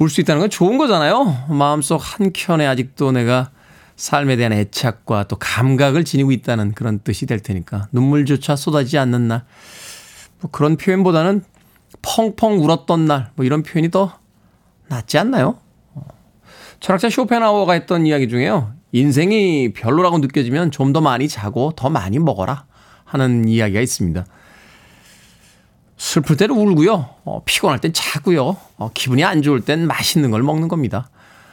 [0.00, 1.46] 울 수 있다는 건 좋은 거잖아요.
[1.48, 3.50] 마음속 한켠에 아직도 내가
[3.96, 9.44] 삶에 대한 애착과 또 감각을 지니고 있다는 그런 뜻이 될 테니까 눈물조차 쏟아지지 않는 날.
[10.42, 11.42] 뭐 그런 표현보다는
[12.02, 14.18] 펑펑 울었던 날, 뭐 이런 표현이 더
[14.88, 15.56] 낫지 않나요?
[16.80, 18.74] 철학자 쇼펜하우어가 했던 이야기 중에요.
[18.92, 22.64] 인생이 별로라고 느껴지면 좀 더 많이 자고 더 많이 먹어라
[23.04, 24.24] 하는 이야기가 있습니다.
[25.96, 27.08] 슬플 때는 울고요.
[27.24, 28.56] 어, 피곤할 땐 자고요.
[28.78, 31.10] 어, 기분이 안 좋을 땐 맛있는 걸 먹는 겁니다.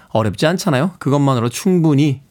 [0.09, 0.93] 어렵지 않잖아요.
[0.99, 2.21] 그것만으로 충분히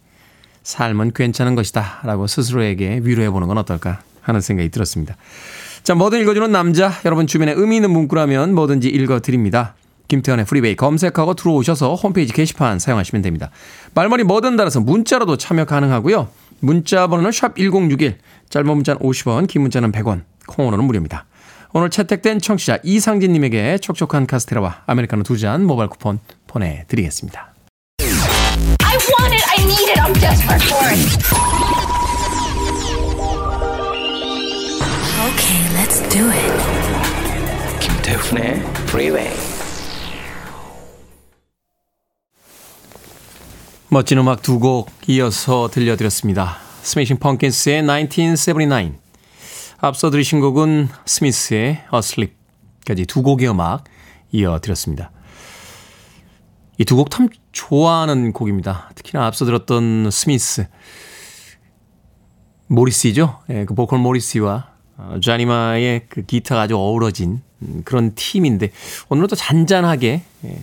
[0.62, 2.00] 삶은 괜찮은 것이다.
[2.04, 5.14] 라고 스스로에게 위로해보는 건 어떨까 하는 생각이 들었습니다.
[5.84, 6.90] 자, 뭐든 읽어주는 남자.
[7.04, 9.74] 여러분 주변에 의미 있는 문구라면 뭐든지 읽어드립니다.
[10.08, 13.50] 김태현의 프리베이 검색하고 들어오셔서 홈페이지 게시판 사용하시면 됩니다.
[13.94, 16.28] 말머리 뭐든 달아서 문자로도 참여 가능하고요.
[16.60, 21.26] 문자 번호는 샵 1061, 짧은 문자는 50원, 긴 문자는 100원, 콩으로는 무료입니다.
[21.72, 27.52] 오늘 채택된 청취자 이상진님에게 촉촉한 카스테라와 아메리카노 두 잔 모바일 쿠폰 보내드리겠습니다.
[28.00, 29.44] I want it.
[29.50, 30.00] I need it.
[30.00, 32.16] I'm desperate for it.
[35.26, 37.80] Okay, let's do it.
[37.80, 39.55] 김태훈의 Freeway.
[43.88, 46.58] 멋진 음악 두 곡 이어서 들려드렸습니다.
[46.82, 48.94] 스매싱 펑킨스의 1979
[49.78, 53.84] 앞서 들으신 곡은 스미스의 Asleep까지 두 곡의 음악
[54.32, 55.10] 이어드렸습니다.
[56.78, 58.90] 이 두 곡 참 좋아하는 곡입니다.
[58.94, 60.66] 특히나 앞서 들었던 스미스
[62.66, 63.40] 모리시죠.
[63.50, 64.68] 예, 그 보컬 모리시와
[64.98, 68.72] 어, 자니마의 그 기타가 아주 어우러진 음, 그런 팀인데
[69.08, 70.62] 오늘은 또 잔잔하게 예,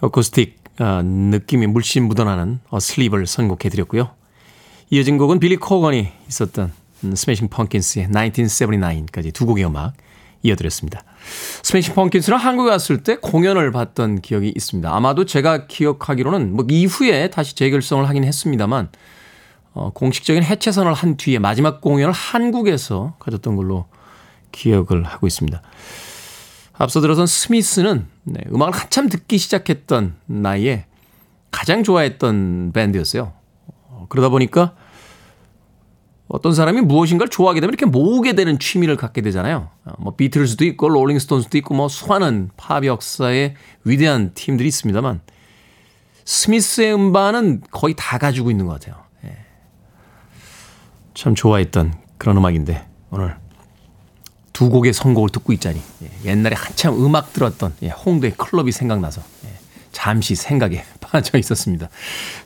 [0.00, 4.10] 어쿠스틱 어, 느낌이 물씬 묻어나는 어슬립을 선곡해 드렸고요.
[4.90, 6.72] 이어진 곡은 빌리 코건이 있었던
[7.04, 9.94] 음, 스매싱 펑킨스의 1979까지 두 곡의 음악
[10.42, 11.02] 이어드렸습니다.
[11.62, 14.94] 스매싱 펑킨스는 한국에 왔을 때 공연을 봤던 기억이 있습니다.
[14.94, 18.88] 아마도 제가 기억하기로는 뭐 이후에 다시 재결성을 하긴 했습니다만
[19.74, 23.86] 어, 공식적인 해체선을 한 뒤에 마지막 공연을 한국에서 가졌던 걸로
[24.50, 25.62] 기억을 하고 있습니다.
[26.72, 30.86] 앞서 들어선 스미스는 네, 음악을 한참 듣기 시작했던 나이에
[31.50, 33.32] 가장 좋아했던 밴드였어요.
[33.88, 34.74] 어, 그러다 보니까
[36.28, 39.68] 어떤 사람이 무엇인가를 좋아하게 되면 이렇게 모으게 되는 취미를 갖게 되잖아요.
[39.84, 43.54] 어, 뭐 비틀즈도 있고 롤링스톤스도 있고 뭐 수많은 팝 역사의
[43.84, 45.20] 위대한 팀들이 있습니다만
[46.24, 49.02] 스미스의 음반은 거의 다 가지고 있는 것 같아요.
[49.24, 49.36] 예.
[51.12, 53.36] 참 좋아했던 그런 음악인데 오늘
[54.52, 59.48] 두 곡의 선곡을 듣고 있자니 예, 옛날에 한참 음악 들었던 예, 홍대 클럽이 생각나서 예,
[59.92, 61.88] 잠시 생각에 빠져 있었습니다.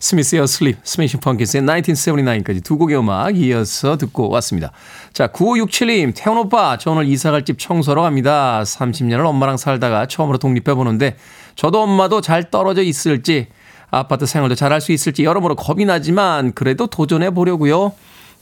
[0.01, 4.73] 스미스의 Asleep, 스매싱 펌킨스의 1979까지 두 곡의 음악 이어서 듣고 왔습니다.
[5.13, 8.63] 자, 9567님, 태훈 오빠, 저 오늘 이사 갈 집 청소하러 갑니다.
[8.65, 11.17] 30년을 엄마랑 살다가 처음으로 독립해보는데
[11.55, 13.47] 저도 엄마도 잘 떨어져 있을지
[13.91, 17.93] 아파트 생활도 잘할 수 있을지 여러모로 겁이 나지만 그래도 도전해 보려고요.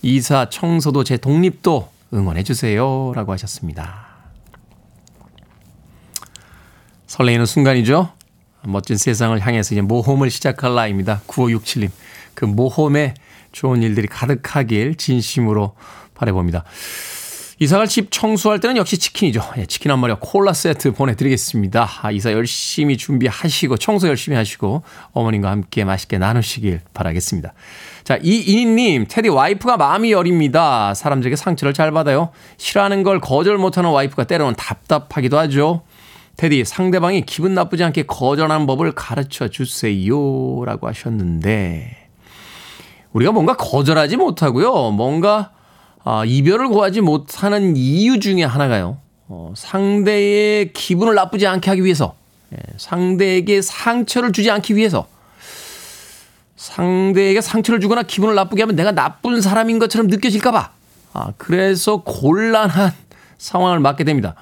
[0.01, 3.13] 이사, 청소도 제 독립도 응원해 주세요.
[3.15, 4.07] 라고 하셨습니다.
[7.07, 8.13] 설레이는 순간이죠.
[8.67, 11.21] 멋진 세상을 향해서 이제 모험을 시작할 나이입니다.
[11.27, 11.91] 9567님.
[12.35, 13.15] 그 모험에
[13.53, 15.75] 좋은 일들이 가득하길 진심으로
[16.15, 16.65] 바라봅니다.
[17.61, 19.41] 이사갈 집 청소할 때는 역시 치킨이죠.
[19.59, 21.89] 예, 치킨 한 마리와 콜라 세트 보내드리겠습니다.
[22.03, 27.55] 아, 이사 열심히 준비하시고 청소 열심히 하시고 어머님과 함께 맛있게 나누시길 바라겠습니다.
[28.03, 30.95] 자, 이인희님, 테디 와이프가 마음이 여립니다.
[30.95, 32.31] 사람들에게 상처를 잘 받아요.
[32.57, 35.83] 싫어하는 걸 거절 못하는 와이프가 때로는 답답하기도 하죠.
[36.37, 40.65] 테디, 상대방이 기분 나쁘지 않게 거절하는 법을 가르쳐 주세요.
[40.65, 41.97] 라고 하셨는데,
[43.13, 44.91] 우리가 뭔가 거절하지 못하고요.
[44.91, 45.54] 뭔가,
[46.05, 48.99] 아, 이별을 구하지 못하는 이유 중에 하나가요.
[49.27, 52.15] 어, 상대의 기분을 나쁘지 않게 하기 위해서,
[52.53, 55.07] 예, 상대에게 상처를 주지 않기 위해서,
[56.57, 60.71] 상대에게 상처를 주거나 기분을 나쁘게 하면 내가 나쁜 사람인 것처럼 느껴질까봐.
[61.15, 62.93] 아, 그래서 곤란한
[63.39, 64.35] 상황을 맞게 됩니다.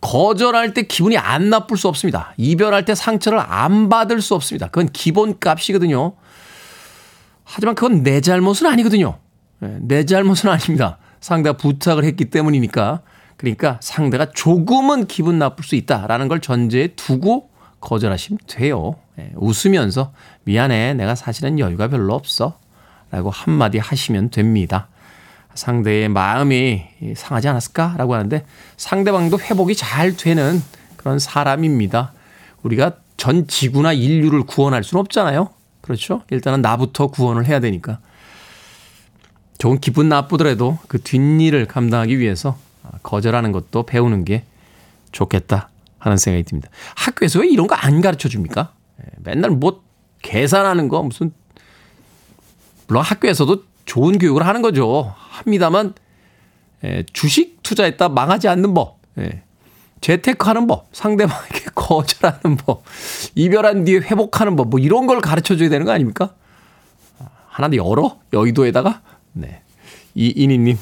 [0.00, 2.32] 거절할 때 기분이 안 나쁠 수 없습니다.
[2.38, 4.68] 이별할 때 상처를 안 받을 수 없습니다.
[4.68, 6.14] 그건 기본 값이거든요.
[7.44, 9.18] 하지만 그건 내 잘못은 아니거든요.
[9.64, 10.98] 네, 내 잘못은 아닙니다.
[11.20, 13.00] 상대가 부탁을 했기 때문이니까.
[13.36, 17.50] 그러니까 상대가 조금은 기분 나쁠 수 있다라는 걸 전제에 두고
[17.80, 18.96] 거절하시면 돼요.
[19.16, 20.12] 네, 웃으면서
[20.44, 20.94] 미안해.
[20.94, 22.58] 내가 사실은 여유가 별로 없어.
[23.10, 24.88] 라고 한마디 하시면 됩니다.
[25.54, 26.82] 상대의 마음이
[27.14, 28.44] 상하지 않았을까 라고 하는데
[28.76, 30.60] 상대방도 회복이 잘 되는
[30.96, 32.12] 그런 사람입니다.
[32.62, 35.50] 우리가 전 지구나 인류를 구원할 수는 없잖아요.
[35.80, 36.22] 그렇죠?
[36.30, 38.00] 일단은 나부터 구원을 해야 되니까.
[39.64, 42.58] 좋은 기분 나쁘더라도 그 뒷일을 감당하기 위해서
[43.02, 44.44] 거절하는 것도 배우는 게
[45.10, 46.68] 좋겠다 하는 생각이 듭니다.
[46.94, 48.74] 학교에서 왜 이런 거 안 가르쳐 줍니까?
[49.00, 49.82] 예, 맨날 뭐
[50.20, 51.32] 계산하는 거 무슨
[52.88, 55.14] 물론 학교에서도 좋은 교육을 하는 거죠.
[55.16, 55.94] 합니다만
[56.84, 59.44] 예, 주식 투자했다 망하지 않는 법, 예,
[60.02, 62.84] 재테크하는 법, 상대방에게 거절하는 법,
[63.34, 66.34] 이별한 뒤에 회복하는 법, 뭐 이런 걸 가르쳐 줘야 되는 거 아닙니까?
[67.48, 69.00] 하나 열어 여의도에다가
[69.34, 69.60] 네.
[70.14, 70.78] 이인희님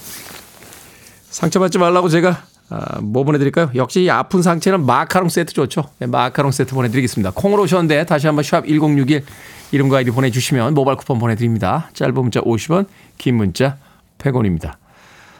[1.30, 3.70] 상처받지 말라고 제가 아, 뭐 보내드릴까요?
[3.74, 5.90] 역시 아픈 상처는 마카롱 세트 좋죠.
[5.98, 7.32] 네, 마카롱 세트 보내드리겠습니다.
[7.32, 9.24] 콩으로 오셨는데 다시 한번 샵 1061
[9.72, 11.90] 이름과 아이디 보내주시면 모바일 쿠폰 보내드립니다.
[11.92, 12.86] 짧은 문자 50원,
[13.18, 13.76] 긴 문자
[14.18, 14.76] 100원입니다.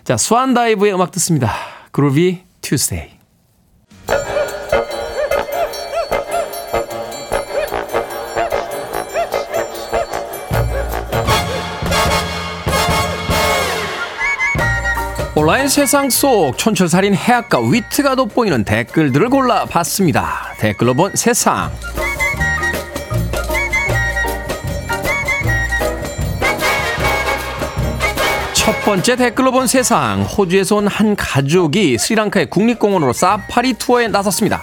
[0.04, 1.52] 자, 스완다이브의 음악 듣습니다.
[1.90, 3.12] Groovy Tuesday.
[15.42, 20.54] 온라인 세상 속 촌철살인 해악과 위트가 돋보이는 댓글들을 골라봤습니다.
[20.58, 21.72] 댓글로 본 세상.
[28.54, 30.22] 첫 번째 댓글로 본 세상.
[30.22, 34.62] 호주에서 온 한 가족이 스리랑카의 국립공원으로 사파리 투어에 나섰습니다.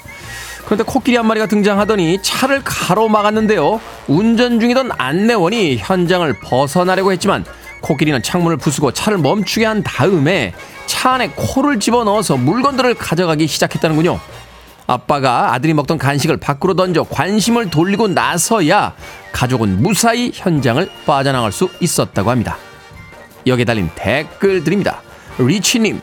[0.65, 3.81] 그런데 코끼리 한 마리가 등장하더니 차를 가로막았는데요.
[4.07, 7.43] 운전 중이던 안내원이 현장을 벗어나려고 했지만
[7.81, 10.53] 코끼리는 창문을 부수고 차를 멈추게 한 다음에
[10.85, 14.19] 차 안에 코를 집어넣어서 물건들을 가져가기 시작했다는군요.
[14.87, 18.95] 아빠가 아들이 먹던 간식을 밖으로 던져 관심을 돌리고 나서야
[19.31, 22.57] 가족은 무사히 현장을 빠져나갈 수 있었다고 합니다.
[23.45, 25.01] 여기에 달린 댓글들입니다.
[25.37, 26.01] 리치님,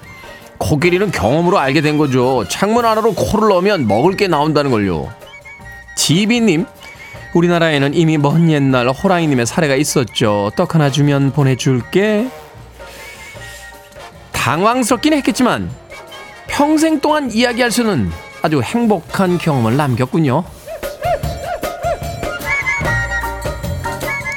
[0.59, 2.45] 코끼리는 경험으로 알게 된 거죠.
[2.49, 5.13] 창문 안으로 코를 넣으면 먹을 게 나온다는 걸요.
[5.97, 6.67] 지비님,
[7.35, 10.51] 우리나라에는 이미 먼 옛날 호랑이님의 사례가 있었죠.
[10.57, 12.29] 떡 하나 주면 보내줄게.
[14.33, 15.71] 당황스럽긴 했겠지만
[16.47, 18.11] 평생 동안 이야기할 수는
[18.43, 20.45] 아주 행복한 경험을 남겼군요.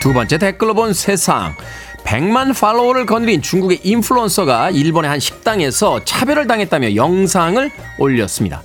[0.02, 1.56] 두 번째 댓글로 본 세상.
[2.04, 8.63] 100만 팔로워를 거느린 중국의 인플루언서가 일본의 한 식당에서 차별을 당했다며 영상을 올렸습니다.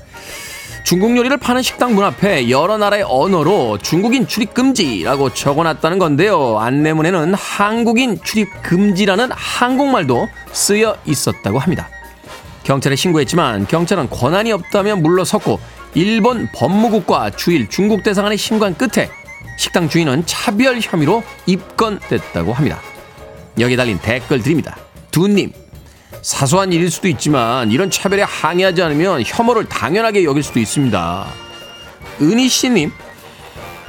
[0.85, 6.59] 중국 요리를 파는 식당 문 앞에 여러 나라의 언어로 중국인 출입 금지라고 적어놨다는 건데요.
[6.59, 11.89] 안내문에는 한국인 출입 금지라는 한국말도 쓰여 있었다고 합니다.
[12.65, 15.59] 경찰에 신고했지만 경찰은 권한이 없다며 물러섰고
[15.95, 19.09] 일본 법무국과 주일 중국 대사관의 신고한 끝에
[19.57, 22.79] 식당 주인은 차별 혐의로 입건됐다고 합니다.
[23.59, 24.77] 여기 달린 댓글 드립니다.
[25.11, 25.51] 두님,
[26.25, 31.27] 사소한 일일 수도 있지만 이런 차별에 항의하지 않으면 혐오를 당연하게 여길 수도 있습니다.
[32.23, 32.91] 은희 씨님,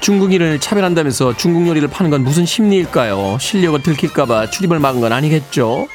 [0.01, 3.37] 중국인을 차별한다면서 중국 요리를 파는 건 무슨 심리일까요?
[3.39, 5.87] 실력을 들킬까봐 출입을 막은 건 아니겠죠?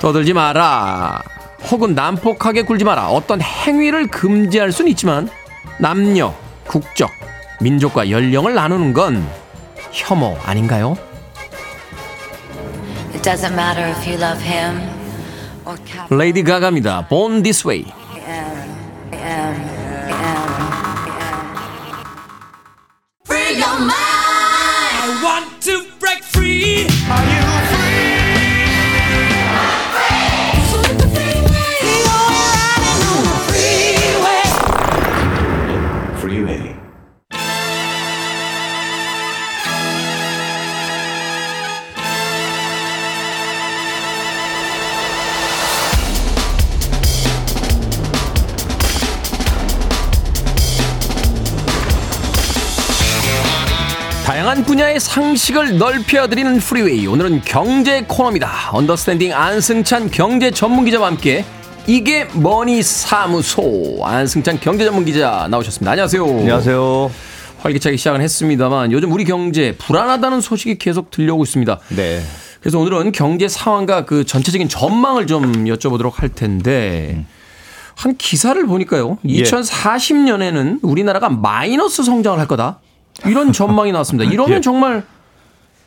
[0.00, 1.22] 떠들지 마라.
[1.70, 3.08] 혹은 난폭하게 굴지 마라.
[3.08, 5.30] 어떤 행위를 금지할 수는 있지만
[5.78, 6.34] 남녀,
[6.66, 7.10] 국적,
[7.62, 9.26] 민족과 연령을 나누는 건
[9.92, 10.98] 혐오 아닌가요?
[13.19, 14.81] It doesn't matter if you love him
[15.65, 16.13] or Cap.
[16.13, 17.07] 레이디 가가입니다.
[17.09, 17.85] Born This Way.
[23.25, 24.08] Free your mind.
[55.00, 57.06] 상식을 넓혀드리는 프리웨이.
[57.06, 58.70] 오늘은 경제 코너입니다.
[58.72, 61.44] 언더스탠딩 안승찬 경제 전문 기자와 함께
[61.86, 65.90] 이게 머니 사무소 안승찬 경제 전문 기자 나오셨습니다.
[65.92, 66.24] 안녕하세요.
[66.24, 67.10] 안녕하세요.
[67.62, 71.80] 활기차게 시작은 했습니다만 요즘 우리 경제 불안하다는 소식이 계속 들려오고 있습니다.
[71.96, 72.22] 네.
[72.60, 77.24] 그래서 오늘은 경제 상황과 그 전체적인 전망을 좀 여쭤보도록 할 텐데
[77.96, 79.18] 한 기사를 보니까요.
[79.26, 79.42] 예.
[79.42, 82.80] 2040년에는 우리나라가 마이너스 성장을 할 거다.
[83.26, 84.30] 이런 전망이 나왔습니다.
[84.30, 84.60] 이러면 예.
[84.60, 85.02] 정말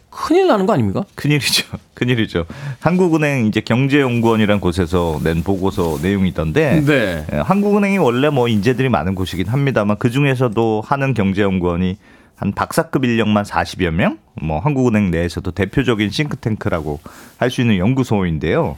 [0.10, 1.04] 큰일 나는 거 아닙니까?
[1.16, 1.78] 큰일이죠.
[1.96, 2.46] 큰일이죠.
[2.80, 7.26] 한국은행 이제 경제연구원이라는 곳에서 낸 보고서 내용이던데 네.
[7.34, 11.98] 예, 한국은행이 원래 뭐 인재들이 많은 곳이긴 합니다만 그 중에서도 하는 경제연구원이
[12.36, 17.00] 한 박사급 인력만 40여 명, 뭐 한국은행 내에서도 대표적인 싱크탱크라고
[17.38, 18.78] 할 수 있는 연구소인데요.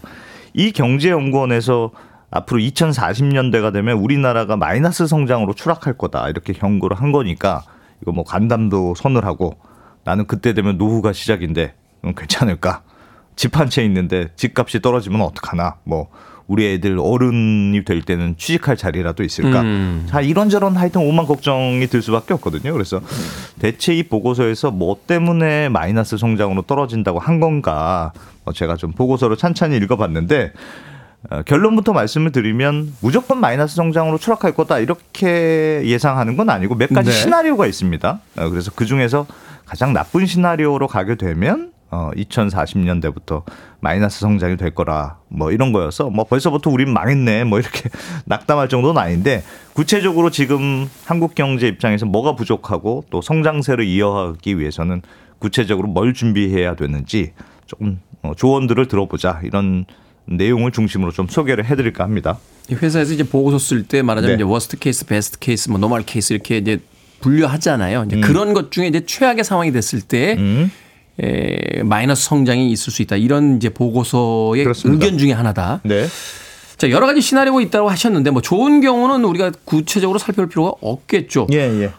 [0.54, 1.92] 이 경제연구원에서
[2.32, 7.64] 앞으로 2040년대가 되면 우리나라가 마이너스 성장으로 추락할 거다 이렇게 경고를 한 거니까
[8.06, 9.56] 이거 뭐 간담도 선을 하고
[10.04, 11.74] 나는 그때 되면 노후가 시작인데
[12.06, 12.84] 음, 괜찮을까?
[13.36, 15.78] 집 한 채 있는데 집값이 떨어지면 어떡하나?
[15.84, 16.08] 뭐
[16.48, 19.62] 우리 애들 어른이 될 때는 취직할 자리라도 있을까?
[19.62, 20.06] 음.
[20.08, 22.72] 자 이런저런 하여튼 오만 걱정이 들 수밖에 없거든요.
[22.72, 23.02] 그래서
[23.60, 28.14] 대체 이 보고서에서 뭐 때문에 마이너스 성장으로 떨어진다고 한 건가?
[28.46, 30.95] 어, 제가 좀 보고서를 찬찬히 읽어봤는데 어,
[31.46, 37.16] 결론부터 말씀을 드리면 무조건 마이너스 성장으로 추락할 거다 이렇게 예상하는 건 아니고 몇 가지 네.
[37.16, 38.20] 시나리오가 있습니다.
[38.38, 39.26] 어, 그래서 그 중에서
[39.66, 43.44] 가장 나쁜 시나리오로 가게 되면 어, 2040년대부터
[43.80, 47.90] 마이너스 성장이 될 거라 뭐 이런 거여서 뭐 벌써부터 우린 망했네 뭐 이렇게
[48.26, 49.44] 낙담할 정도는 아닌데
[49.74, 55.02] 구체적으로 지금 한국 경제 입장에서 뭐가 부족하고 또 성장세를 이어가기 위해서는
[55.40, 57.34] 구체적으로 뭘 준비해야 되는지
[57.66, 59.86] 조금 어, 조언들을 들어보자 이런
[60.26, 62.40] 내용을 중심으로 좀 소개를 해드릴까 합니다.
[62.70, 64.42] 이 회사에서 이제 보고서 쓸 때 말하자면 네.
[64.42, 66.80] 이제 worst case, best case, 뭐 normal case 이렇게 이제
[67.22, 68.06] 분류하잖아요.
[68.08, 70.72] 이제 그런 것 중에 이제 최악의 상황이 됐을 때 음.
[71.22, 73.16] 에, 마이너스 성장이 있을 수 있다.
[73.16, 75.06] 이런 이제 보고서의 그렇습니다.
[75.06, 75.82] 의견 중에 하나다.
[75.84, 76.08] 네.
[76.78, 81.48] 자, 여러 가지 시나리오가 있다고 하셨는데 뭐 좋은 경우는 우리가 구체적으로 살펴볼 필요가 없겠죠.
[81.54, 81.92] 예, 예.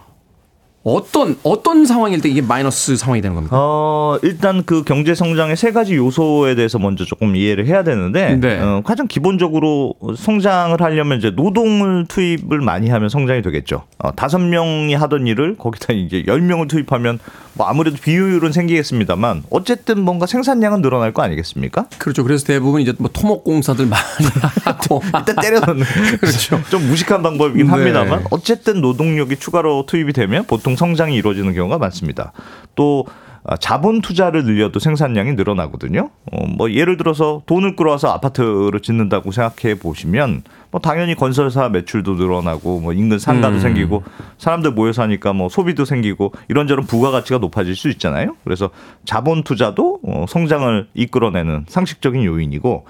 [0.89, 3.57] 어떤 어떤 상황일 때 이게 마이너스 상황이 되는 겁니까?
[3.59, 8.61] 어, 일단 그 경제 성장의 세 가지 요소에 대해서 먼저 조금 이해를 해야 되는데 네.
[8.61, 13.82] 어, 가장 기본적으로 성장을 하려면 이제 노동을 투입을 많이 하면 성장이 되겠죠.
[13.99, 17.18] 어, 다섯 명이 하던 일을 거기다 이제 열 명을 투입하면
[17.55, 21.87] 뭐 아무래도 비효율은 생기겠습니다만 어쨌든 뭔가 생산량은 늘어날 거 아니겠습니까?
[21.99, 22.22] 그렇죠.
[22.22, 24.03] 그래서 대부분 이제 뭐 토목 공사들 많이
[24.64, 25.84] 하고 일단 때려넣는
[26.20, 26.61] 그렇죠.
[26.70, 27.70] 좀 무식한 방법이긴 네.
[27.72, 32.32] 합니다만 어쨌든 노동력이 추가로 투입이 되면 보통 성장이 이루어지는 경우가 많습니다.
[32.74, 33.06] 또
[33.48, 36.10] 아, 자본 투자를 늘려도 생산량이 늘어나거든요.
[36.32, 42.80] 어, 뭐 예를 들어서 돈을 끌어와서 아파트를 짓는다고 생각해 보시면 뭐 당연히 건설사 매출도 늘어나고
[42.80, 43.60] 뭐 인근 상가도 음.
[43.60, 44.02] 생기고
[44.38, 48.34] 사람들 모여 사니까 뭐 소비도 생기고 이런저런 부가가치가 높아질 수 있잖아요.
[48.42, 48.70] 그래서
[49.04, 52.84] 자본 투자도 어, 성장을 이끌어내는 상식적인 요인이고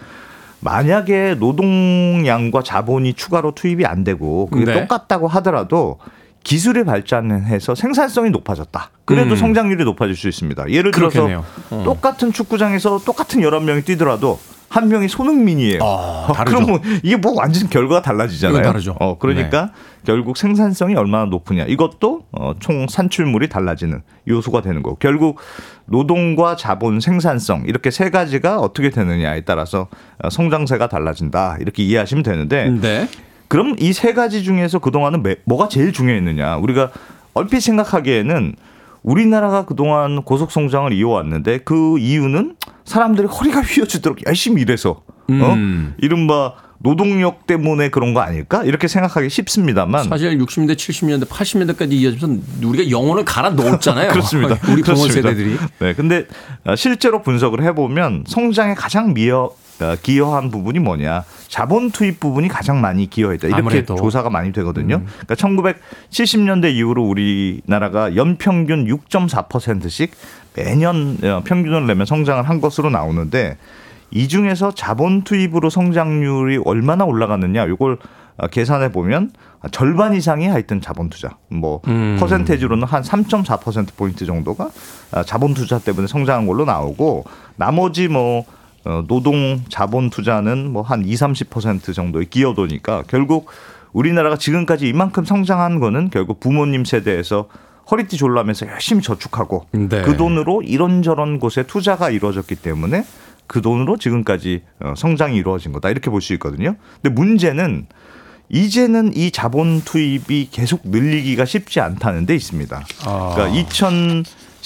[0.60, 4.80] 만약에 노동량과 자본이 추가로 투입이 안 되고 그게 네.
[4.80, 5.98] 똑같다고 하더라도
[6.46, 8.90] 기술의 발전해서 생산성이 높아졌다.
[9.04, 9.36] 그래도 음.
[9.36, 10.70] 성장률이 높아질 수 있습니다.
[10.70, 11.42] 예를 들어서.
[11.70, 11.82] 어.
[11.84, 14.38] 똑같은 축구장에서 똑같은 11명이 뛰더라도
[14.68, 15.80] 한 명이 손흥민이에요.
[15.82, 16.32] 아.
[16.46, 18.62] 그러면 이게 뭐 완전 결과가 달라지잖아요.
[18.62, 18.92] 다르죠.
[18.92, 18.96] 네.
[19.00, 19.72] 어, 그러니까
[20.04, 21.64] 결국 생산성이 얼마나 높으냐.
[21.64, 24.98] 이것도 어, 총 산출물이 달라지는 요소가 되는 거고.
[24.98, 25.40] 결국
[25.86, 29.88] 노동과 자본 생산성 이렇게 세 가지가 어떻게 되느냐에 따라서
[30.22, 31.56] 어, 성장세가 달라진다.
[31.58, 33.08] 이렇게 이해하시면 되는데 네.
[33.48, 36.56] 그럼 이 세 가지 중에서 그동안은 매- 뭐가 제일 중요했느냐?
[36.56, 36.90] 우리가
[37.34, 38.54] 얼핏 생각하기에는
[39.02, 45.02] 우리나라가 그동안 고속 성장을 이어왔는데 그 이유는 사람들이 허리가 휘어지도록 열심히 일해서 어?
[45.30, 45.94] 음.
[45.98, 48.62] 이른바 노동력 때문에 그런 거 아닐까?
[48.64, 54.10] 이렇게 생각하기 쉽습니다만 사실 60년대, 70년대, 80년대까지 이어지면서 우리가 영혼을 갈아 넣었잖아요.
[54.12, 54.56] 그렇습니다.
[54.70, 54.96] 우리 부모.
[55.08, 55.56] 세대들이.
[55.78, 56.26] 네, 근데
[56.64, 59.50] 어, 실제로 분석을 해보면 성장에 가장 미어 어,
[60.02, 61.24] 기여한 부분이 뭐냐?
[61.48, 63.48] 자본 투입 부분이 가장 많이 기여했다.
[63.48, 63.94] 이렇게 아무래도.
[63.94, 63.96] 음.
[63.96, 65.02] 조사가 많이 되거든요.
[65.04, 70.10] 그러니까 1970년대 이후로 우리나라가 연평균 6.4%씩
[70.54, 73.58] 매년 어, 평균을 내면 성장을 한 것으로 나오는데
[74.10, 77.66] 이 중에서 자본 투입으로 성장률이 얼마나 올라갔느냐?
[77.66, 77.98] 이걸
[78.38, 79.30] 어, 계산해 보면
[79.72, 81.36] 절반 이상이 하여튼 자본 투자.
[81.48, 82.16] 뭐 음.
[82.20, 84.70] 퍼센테이지로는 한 3.4% 포인트 정도가
[85.12, 87.24] 아, 자본 투자 때문에 성장한 걸로 나오고
[87.56, 88.44] 나머지 뭐 어,
[89.08, 93.50] 노동 자본 투자는 뭐 한 2, 30% 정도의 기여도니까 결국
[93.92, 97.48] 우리나라가 지금까지 이만큼 성장한 거는 결국 부모님 세대에서
[97.90, 100.02] 허리띠 졸라면서 열심히 저축하고 네.
[100.02, 103.04] 그 돈으로 이런저런 곳에 투자가 이루어졌기 때문에
[103.46, 106.74] 그 돈으로 지금까지 어, 성장이 이루어진 거다 이렇게 볼 수 있거든요.
[107.00, 107.86] 근데 문제는
[108.48, 112.84] 이제는 이 자본 투입이 계속 늘리기가 쉽지 않다는 데 있습니다.
[113.06, 113.32] 아.
[113.34, 113.58] 그러니까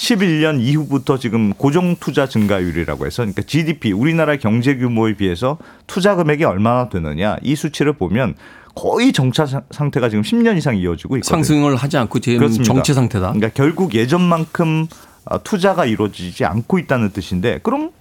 [0.01, 6.43] 2011년 이후부터 지금 고정 투자 증가율이라고 해서 그러니까 GDP 우리나라 경제 규모에 비해서 투자 금액이
[6.43, 8.35] 얼마나 되느냐 이 수치를 보면
[8.73, 11.35] 거의 정차 상- 상태가 지금 10년 이상 이어지고 있거든요.
[11.35, 12.73] 상승을 하지 않고 지금 그렇습니다.
[12.73, 13.27] 정체 상태다.
[13.33, 14.87] 그러니까 결국 예전만큼
[15.25, 17.91] 어, 투자가 이루어지지 않고 있다는 뜻인데 그럼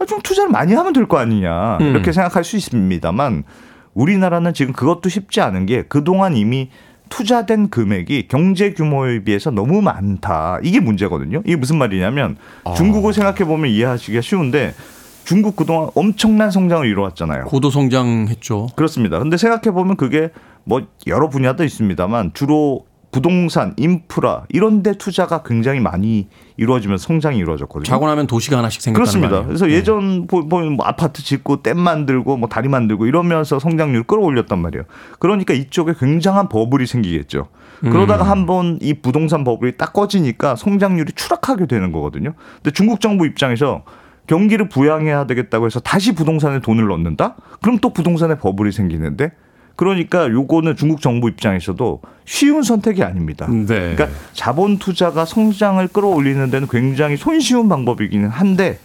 [0.00, 1.86] 아, 좀 투자를 많이 하면 될 거 아니냐 음.
[1.90, 3.44] 이렇게 생각할 수 있습니다만
[3.94, 6.70] 우리나라는 지금 그것도 쉽지 않은 게 그동안 이미
[7.08, 10.58] 투자된 금액이 경제 규모에 비해서 너무 많다.
[10.62, 11.42] 이게 문제거든요.
[11.44, 12.74] 이게 무슨 말이냐면 아.
[12.74, 14.74] 중국을 생각해 보면 이해하시기가 쉬운데
[15.24, 17.46] 중국 그동안 엄청난 성장을 이루었잖아요.
[17.46, 18.68] 고도 성장했죠.
[18.76, 19.18] 그렇습니다.
[19.18, 20.30] 근데 생각해 보면 그게
[20.64, 22.86] 뭐 여러 분야도 있습니다만 주로
[23.16, 27.84] 부동산, 인프라 이런 데 투자가 굉장히 많이 이루어지면서 성장이 이루어졌거든요.
[27.84, 29.30] 자고 나면 도시가 하나씩 생겼다는 그렇습니다.
[29.30, 29.48] 거 아니에요?
[29.48, 34.58] 그래서 예전 보- 보면 뭐 아파트 짓고 댐 만들고 뭐 다리 만들고 이러면서 성장률 끌어올렸단
[34.58, 34.84] 말이에요.
[35.18, 37.48] 그러니까 이쪽에 굉장한 버블이 생기겠죠.
[37.80, 38.30] 그러다가 음.
[38.30, 42.34] 한번 이 부동산 버블이 딱 꺼지니까 성장률이 추락하게 되는 거거든요.
[42.56, 43.84] 근데 중국 정부 입장에서
[44.26, 47.36] 경기를 부양해야 되겠다고 해서 다시 부동산에 돈을 넣는다?
[47.62, 49.30] 그럼 또 부동산에 버블이 생기는데
[49.76, 53.46] 그러니까 요거는 중국 정부 입장에서도 쉬운 선택이 아닙니다.
[53.48, 53.64] 네.
[53.66, 58.78] 그러니까 자본 투자가 성장을 끌어올리는 데는 굉장히 손쉬운 방법이기는 한데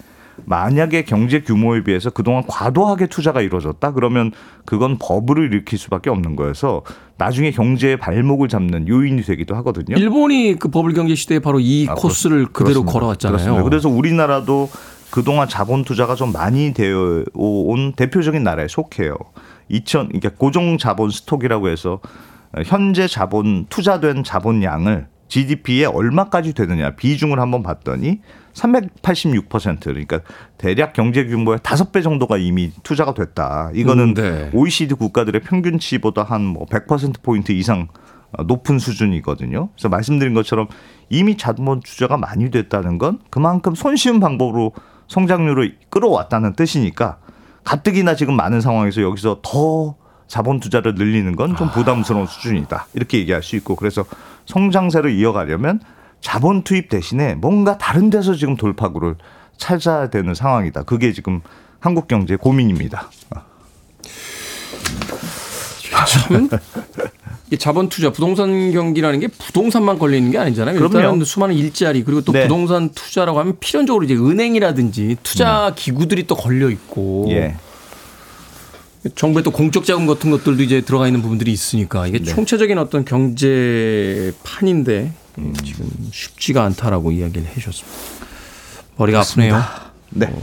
[0.45, 4.31] 만약에 경제 규모에 비해서 그동안 과도하게 투자가 이루어졌다 그러면
[4.65, 6.83] 그건 버블을 일으킬 수밖에 없는 거여서
[7.17, 9.95] 나중에 경제의 발목을 잡는 요인이 되기도 하거든요.
[9.97, 12.91] 일본이 그 버블 경제 시대에 바로 이 아, 코스를 그대로 그렇습니다.
[12.91, 13.37] 걸어왔잖아요.
[13.37, 13.63] 그렇습니다.
[13.63, 14.69] 그래서 우리나라도
[15.11, 19.15] 그동안 자본 투자가 좀 많이 되어 온 대표적인 나라에 속해요.
[19.71, 21.99] 2000 그러니까 고정 자본 스톡이라고 해서
[22.65, 28.19] 현재 자본 투자된 자본량을 GDP에 얼마까지 되느냐 비중을 한번 봤더니
[28.53, 30.19] 386% 그러니까
[30.57, 33.71] 대략 경제 규모의 다섯 배 정도가 이미 투자가 됐다.
[33.73, 34.49] 이거는 음, 네.
[34.53, 37.87] OECD 국가들의 평균치보다 한 뭐 100% 포인트 이상
[38.45, 39.69] 높은 수준이거든요.
[39.73, 40.67] 그래서 말씀드린 것처럼
[41.09, 44.73] 이미 자본 투자가 많이 됐다는 건 그만큼 손쉬운 방법으로
[45.07, 47.17] 성장률을 끌어왔다는 뜻이니까
[47.63, 49.95] 가뜩이나 지금 많은 상황에서 여기서 더
[50.27, 52.87] 자본 투자를 늘리는 건 좀 부담스러운 수준이다.
[52.93, 54.05] 이렇게 얘기할 수 있고 그래서
[54.45, 55.79] 성장세를 이어가려면
[56.21, 59.15] 자본 투입 대신에 뭔가 다른 데서 지금 돌파구를
[59.57, 60.83] 찾아야 되는 상황이다.
[60.83, 61.41] 그게 지금
[61.79, 63.09] 한국 경제의 고민입니다.
[65.91, 66.49] 참.
[67.51, 70.75] 이 자본 투자, 부동산 경기라는 게 부동산만 걸리는 게 아니잖아요.
[70.77, 70.97] 그럼요.
[70.97, 72.43] 일단은 수많은 일자리 그리고 또 네.
[72.43, 77.31] 부동산 투자라고 하면 필연적으로 이제 은행이라든지 투자 기구들이 또 걸려 있고 음.
[77.31, 77.55] 예.
[79.15, 82.23] 정부의 또 공적 자금 같은 것들도 이제 들어가 있는 부분들이 있으니까 이게 네.
[82.23, 85.53] 총체적인 어떤 경제 판인데 음.
[85.65, 87.97] 지금 쉽지가 않다라고 이야기를 해주셨습니다.
[88.95, 89.61] 머리가 아프네요.
[90.11, 90.33] 네.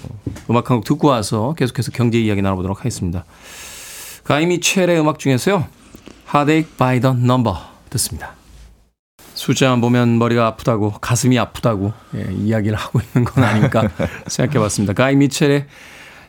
[0.50, 3.24] 음악 한 곡 듣고 와서 계속해서 경제 이야기 나눠보도록 하겠습니다.
[4.24, 5.66] 가이 미첼의 음악 중에서요.
[6.32, 7.56] Heartache by the Number
[7.90, 8.34] 듣습니다.
[9.34, 13.88] 숫자만 보면 머리가 아프다고 가슴이 아프다고 예, 이야기를 하고 있는 건 아닌가
[14.26, 14.92] 생각해 봤습니다.
[14.92, 15.66] 가이 미첼의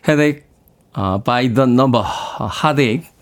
[0.08, 0.43] Headache
[0.93, 2.04] 아, by the Number,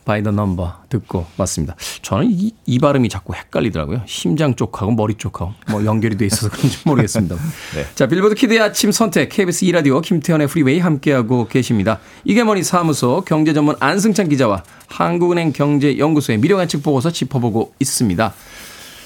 [0.08, 1.76] by the Number 듣고 왔습니다.
[2.02, 4.04] 저는 이, 이 발음이 자꾸 헷갈리더라고요.
[4.06, 7.36] 심장 쪽하고 머리 쪽하고 뭐 연결이 돼 있어서 그런지 모르겠습니다.
[7.94, 12.00] 자 빌보드 kid의 아침 선택 KBS 2 라디오 김태훈의 프리웨이 함께하고 계십니다.
[12.24, 18.34] 이게 머니 사무소 경제 전문 안승찬 기자와 한국은행 경제연구소의 미래예측 보고서 짚어보고 있습니다.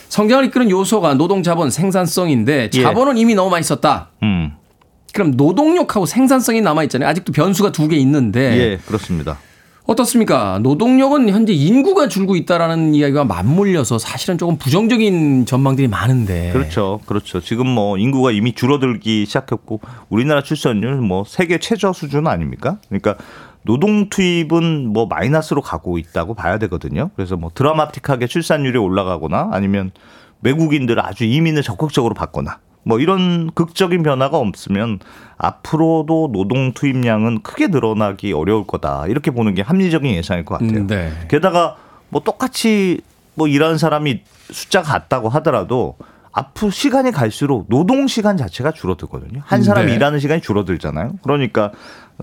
[0.10, 2.82] 성장을 이끄는 요소가 노동 자본 생산성인데 예.
[2.84, 4.12] 자본은 이미 너무 많이 썼다.
[4.22, 4.52] 음.
[5.14, 7.10] 그럼 노동력하고 생산성이 남아 있잖아요.
[7.10, 9.39] 아직도 변수가 두 개 있는데 예, 그렇습니다.
[9.92, 10.60] 어떻습니까?
[10.60, 16.52] 노동력은 현재 인구가 줄고 있다라는 이야기가 맞물려서 사실은 조금 부정적인 전망들이 많은데.
[16.54, 17.02] 그렇죠.
[17.06, 17.42] 그렇죠.
[17.42, 22.78] 지금 뭐 인구가 이미 줄어들기 시작했고 우리나라 출산율 뭐 세계 최저 수준 아닙니까?
[22.88, 23.16] 그러니까
[23.64, 27.12] 노동 투입은 뭐 마이너스로 가고 있다고 봐야 되거든요.
[27.16, 29.92] 그래서 뭐 드라마틱하게 출산율이 올라가거나 아니면
[30.42, 34.99] 외국인들 아주 이민을 적극적으로 받거나 뭐 이런 극적인 변화가 없으면
[35.38, 39.05] 앞으로도 노동 투입량은 크게 늘어나기 어려울 거다.
[39.07, 40.82] 이렇게 보는 게 합리적인 예상일 것 같아요.
[40.82, 41.11] 음, 네.
[41.29, 41.77] 게다가
[42.09, 43.01] 뭐 똑같이
[43.36, 44.21] 뭐 일하는 사람이
[44.51, 45.95] 숫자가 같다고 하더라도
[46.32, 49.41] 앞으로 시간이 갈수록 노동 시간 자체가 줄어들거든요.
[49.43, 49.95] 한 사람이 네.
[49.95, 51.13] 일하는 시간이 줄어들잖아요.
[51.23, 51.71] 그러니까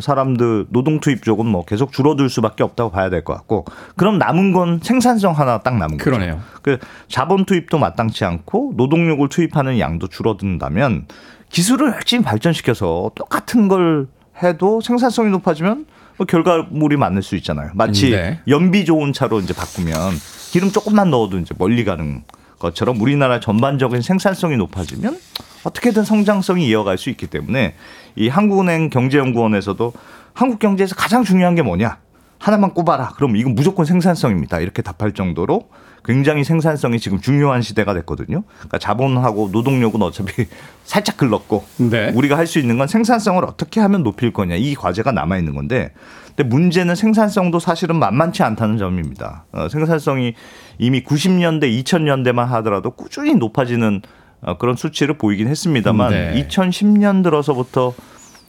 [0.00, 3.64] 사람들 노동 투입 쪽은 뭐 계속 줄어들 수밖에 없다고 봐야 될 것 같고
[3.96, 6.04] 그럼 남은 건 생산성 하나 딱 남은 거죠.
[6.10, 6.40] 그러네요.
[6.62, 6.78] 그
[7.08, 11.06] 자본 투입도 마땅치 않고 노동력을 투입하는 양도 줄어든다면
[11.50, 14.06] 기술을 열심히 발전시켜서 똑같은 걸
[14.42, 15.86] 해도 생산성이 높아지면
[16.16, 17.70] 뭐 결과물이 많을 수 있잖아요.
[17.74, 18.40] 마치 네.
[18.48, 19.94] 연비 좋은 차로 이제 바꾸면
[20.50, 22.22] 기름 조금만 넣어도 이제 멀리 가는
[22.58, 25.18] 것처럼 우리나라 전반적인 생산성이 높아지면
[25.64, 27.74] 어떻게든 성장성이 이어갈 수 있기 때문에
[28.16, 29.92] 이 한국은행 경제연구원에서도
[30.34, 31.98] 한국 경제에서 가장 중요한 게 뭐냐?
[32.38, 33.10] 하나만 꼽아라.
[33.16, 34.60] 그럼 이건 무조건 생산성입니다.
[34.60, 35.68] 이렇게 답할 정도로
[36.08, 38.42] 굉장히 생산성이 지금 중요한 시대가 됐거든요.
[38.56, 40.46] 그러니까 자본하고 노동력은 어차피
[40.84, 42.10] 살짝 글렀고 네.
[42.14, 45.92] 우리가 할 수 있는 건 생산성을 어떻게 하면 높일 거냐 이 과제가 남아 있는 건데
[46.28, 49.44] 근데 문제는 생산성도 사실은 만만치 않다는 점입니다.
[49.52, 50.32] 어, 생산성이
[50.78, 54.00] 이미 90년대, 2000년대만 하더라도 꾸준히 높아지는
[54.40, 56.46] 어, 그런 수치를 보이긴 했습니다만 네.
[56.48, 57.92] 2010년 들어서부터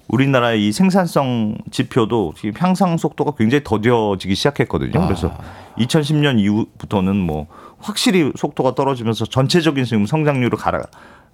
[0.10, 4.92] 우리나라의 이 생산성 지표도 지금 향상 속도가 굉장히 더뎌지기 시작했거든요.
[5.06, 5.32] 그래서
[5.78, 7.48] 2010년 이후부터는 뭐
[7.80, 10.82] 확실히 속도가 떨어지면서 전체적인 지금 성장률을 갈아,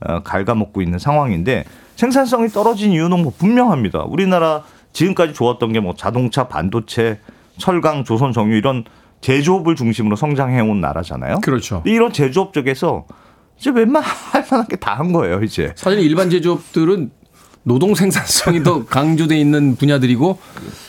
[0.06, 1.64] 어, 갉아먹고 있는 상황인데
[1.96, 4.04] 생산성이 떨어진 이유는 뭐 분명합니다.
[4.04, 4.64] 우리나라
[4.94, 7.20] 지금까지 좋았던 게 뭐 자동차, 반도체,
[7.58, 8.84] 철강, 조선 정유 이런
[9.22, 11.40] 제조업을 중심으로 성장해온 나라잖아요.
[11.42, 11.82] 그렇죠.
[11.86, 13.06] 이런 제조업 쪽에서
[13.58, 15.72] 이제 웬만할 만한 게 다 한 거예요, 이제.
[15.76, 17.10] 사실 일반 제조업들은
[17.66, 20.38] 노동 생산성이 더 강조돼 있는 분야들이고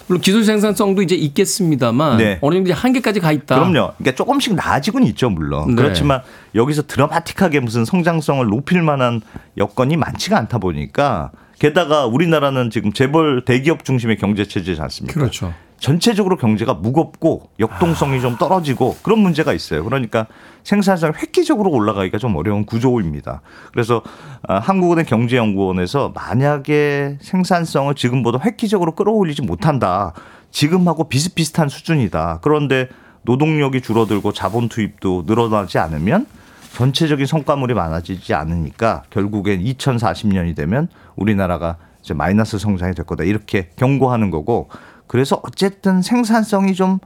[0.06, 2.38] 물론 기술 생산성도 이제 있겠습니다만 네.
[2.42, 3.56] 어느 정도 한계까지 가 있다.
[3.56, 3.94] 그럼요.
[3.96, 5.74] 그러니까 조금씩 나아지고는 있죠, 물론.
[5.74, 5.82] 네.
[5.82, 6.20] 그렇지만
[6.54, 9.22] 여기서 드라마틱하게 무슨 성장성을 높일 만한
[9.56, 15.18] 여건이 많지가 않다 보니까 게다가 우리나라는 지금 재벌 대기업 중심의 경제 체제지 않습니까?
[15.18, 15.54] 그렇죠.
[15.86, 19.84] 전체적으로 경제가 무겁고 역동성이 좀 떨어지고 그런 문제가 있어요.
[19.84, 20.26] 그러니까
[20.64, 23.40] 생산성이 획기적으로 올라가기가 좀 어려운 구조입니다.
[23.70, 24.02] 그래서
[24.48, 30.12] 아, 한국은행 경제연구원에서 만약에 생산성을 지금보다 획기적으로 끌어올리지 못한다.
[30.50, 32.40] 지금하고 비슷비슷한 수준이다.
[32.42, 32.88] 그런데
[33.22, 36.26] 노동력이 줄어들고 자본 투입도 늘어나지 않으면
[36.72, 43.22] 전체적인 성과물이 많아지지 않으니까 결국엔 2040년이 되면 우리나라가 이제 마이너스 성장이 될 거다.
[43.22, 44.68] 이렇게 경고하는 거고
[45.06, 46.98] 그래서 어쨌든 생산성이 좀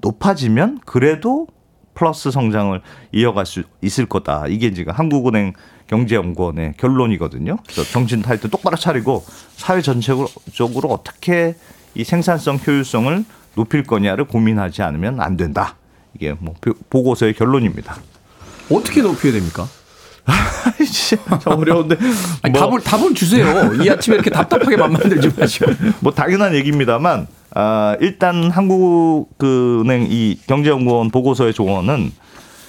[0.00, 1.46] 높아지면 그래도
[1.94, 2.80] 플러스 성장을
[3.12, 4.44] 이어갈 수 있을 거다.
[4.48, 5.54] 이게 지금 한국은행
[5.86, 7.56] 경제연구원의 결론이거든요.
[7.64, 9.24] 그래서 정신 탈때 똑바로 차리고
[9.56, 11.54] 사회 전체적으로 어떻게
[11.94, 13.24] 이 생산성 효율성을
[13.54, 15.76] 높일 거냐를 고민하지 않으면 안 된다.
[16.14, 16.54] 이게 뭐
[16.90, 17.96] 보고서의 결론입니다.
[18.70, 19.66] 어떻게 높여야 됩니까?
[20.84, 21.96] 진짜 어려운데
[22.42, 23.72] 아니, 뭐- 답을 답을 주세요.
[23.82, 25.70] 이 아침에 이렇게 답답하게 만 만들지 마시고.
[26.00, 27.28] 뭐 당연한 얘기입니다만
[27.58, 32.12] 아, 일단 한국은행 이 경제연구원 보고서의 조언은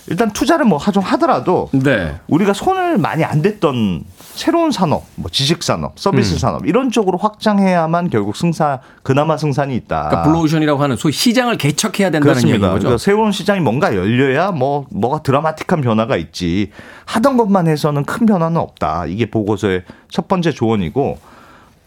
[0.10, 2.16] 일단 투자를 뭐좀 하더라도 네.
[2.30, 6.40] 우리가 손을 많이 안 댔던 새로운 산업, 뭐 지식 산업, 서비스 음.
[6.40, 10.08] 산업 이런 쪽으로 확장해야만 결국 승사 그나마 승산이 있다.
[10.08, 12.56] 그러니까 블루오션이라고 하는 소위 시장을 개척해야 된다는 그렇습니다.
[12.56, 12.80] 얘기인 거죠.
[12.84, 16.72] 그러니까 새로운 시장이 뭔가 열려야 뭐 뭐가 드라마틱한 변화가 있지
[17.04, 19.08] 하던 것만 해서는 큰 변화는 없다.
[19.08, 21.18] 이게 보고서의 첫 번째 조언이고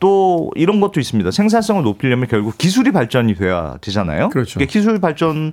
[0.01, 1.31] 또 이런 것도 있습니다.
[1.31, 4.31] 생산성을 높이려면 결국 기술이 발전이 돼야 되잖아요.
[4.31, 4.55] 그렇죠.
[4.55, 5.53] 그러니까 기술 발전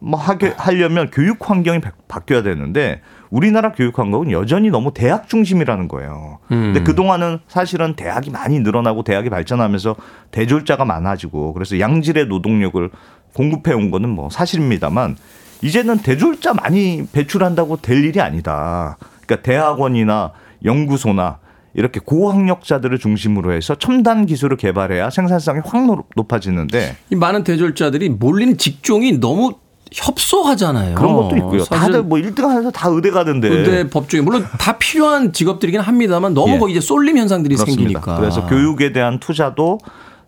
[0.00, 3.00] 뭐 하게 하려면 교육 환경이 바- 바뀌어야 되는데
[3.30, 6.38] 우리나라 교육 환경은 여전히 너무 대학 중심이라는 거예요.
[6.48, 9.96] 근데 그 동안은 사실은 대학이 많이 늘어나고 대학이 발전하면서
[10.32, 12.90] 대졸자가 많아지고 그래서 양질의 노동력을
[13.34, 15.16] 공급해 온 거는 뭐 사실입니다만
[15.62, 18.96] 이제는 대졸자 많이 배출한다고 될 일이 아니다.
[19.26, 20.32] 그러니까 대학원이나
[20.64, 21.38] 연구소나
[21.76, 28.56] 이렇게 고학력자들을 중심으로 해서 첨단 기술을 개발해야 생산성이 확 높- 높아지는데 이 많은 대졸자들이 몰리는
[28.56, 29.52] 직종이 너무
[29.92, 30.94] 협소하잖아요.
[30.96, 31.60] 그런 것도 있고요.
[31.64, 33.48] 사실 다들 뭐 1등 하면서 다 의대 가던데.
[33.48, 36.58] 의대 법조인 물론 다 필요한 직업들이긴 합니다만 너무 예.
[36.58, 37.82] 거기 이제 쏠림 현상들이 그렇습니다.
[37.82, 38.16] 생기니까.
[38.18, 39.78] 그래서 교육에 대한 투자도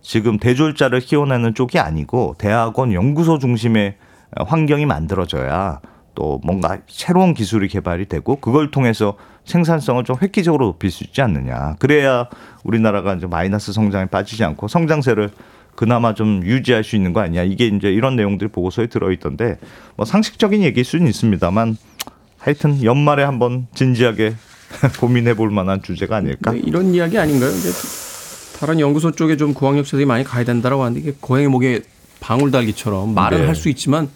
[0.03, 3.97] 지금 대졸자를 키워내는 쪽이 아니고 대학원 연구소 중심의
[4.37, 5.81] 환경이 만들어져야
[6.19, 11.77] 또 뭔가 새로운 기술이 개발이 되고 그걸 통해서 생산성을 좀 획기적으로 높일 수 있지 않느냐.
[11.79, 12.29] 그래야
[12.65, 15.31] 우리나라가 이제 마이너스 성장에 빠지지 않고 성장세를
[15.77, 17.45] 그나마 좀 유지할 수 있는 거 아니냐.
[17.45, 19.59] 이게 이제 이런 내용들이 보고서에 들어있던데
[19.95, 21.77] 뭐 상식적인 얘기일 수는 있습니다만
[22.37, 24.35] 하여튼 연말에 한번 진지하게
[24.99, 26.51] 고민해 볼 만한 주제가 아닐까.
[26.51, 27.49] 네, 이런 이야기 아닌가요?
[27.51, 27.71] 이제
[28.59, 31.83] 다른 연구소 쪽에 좀 고학력자들이 많이 가야 된다라고 하는데 이게 고양이 목에
[32.19, 33.47] 방울 달기처럼 말은 네.
[33.47, 34.09] 할수 있지만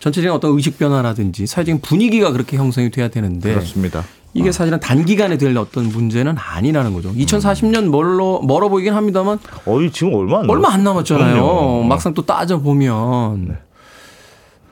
[0.00, 4.04] 전체적인 어떤 의식 변화라든지 사회적인 분위기가 그렇게 형성이 돼야 되는데 그렇습니다.
[4.32, 7.12] 이게 사실은 단기간에 될 어떤 문제는 아니라는 거죠.
[7.14, 11.34] 2040년 멀러 멀어 보이긴 합니다만 어이 지금 얼마 안 얼마 안 남았잖아요.
[11.34, 11.82] 그럼요.
[11.84, 13.58] 막상 또 따져 보면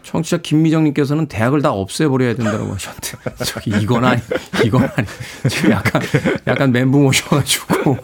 [0.05, 4.23] 청취자 김미정님께서는 대학을 다 없애버려야 된다고 하셨는데 저기 이건 아니
[4.65, 5.07] 이건 아니
[5.51, 6.01] 지금 약간
[6.47, 7.97] 약간 멘붕 오셔가지고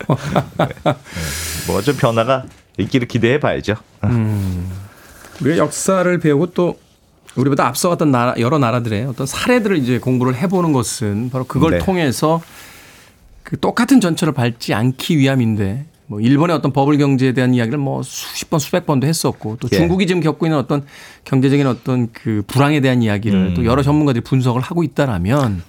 [1.68, 2.45] 뭐 좀 변화가
[2.79, 3.77] 있기를 기대해 봐야죠.
[5.41, 6.79] 우리가 역사를 배우고 또
[7.37, 11.78] 우리보다 앞서갔던 나라, 여러 나라들의 어떤 사례들을 이제 공부를 해보는 것은 바로 그걸 네.
[11.78, 12.41] 통해서
[13.43, 18.51] 그 똑같은 전철을 밟지 않기 위함인데 뭐 일본의 어떤 버블 경제에 대한 이야기를 뭐 수십
[18.51, 19.76] 번 수백 번도 했었고 또 예.
[19.76, 20.85] 중국이 지금 겪고 있는 어떤
[21.24, 23.55] 경제적인 어떤 그 불황에 대한 이야기를 음.
[23.55, 25.62] 또 여러 전문가들이 분석을 하고 있다라면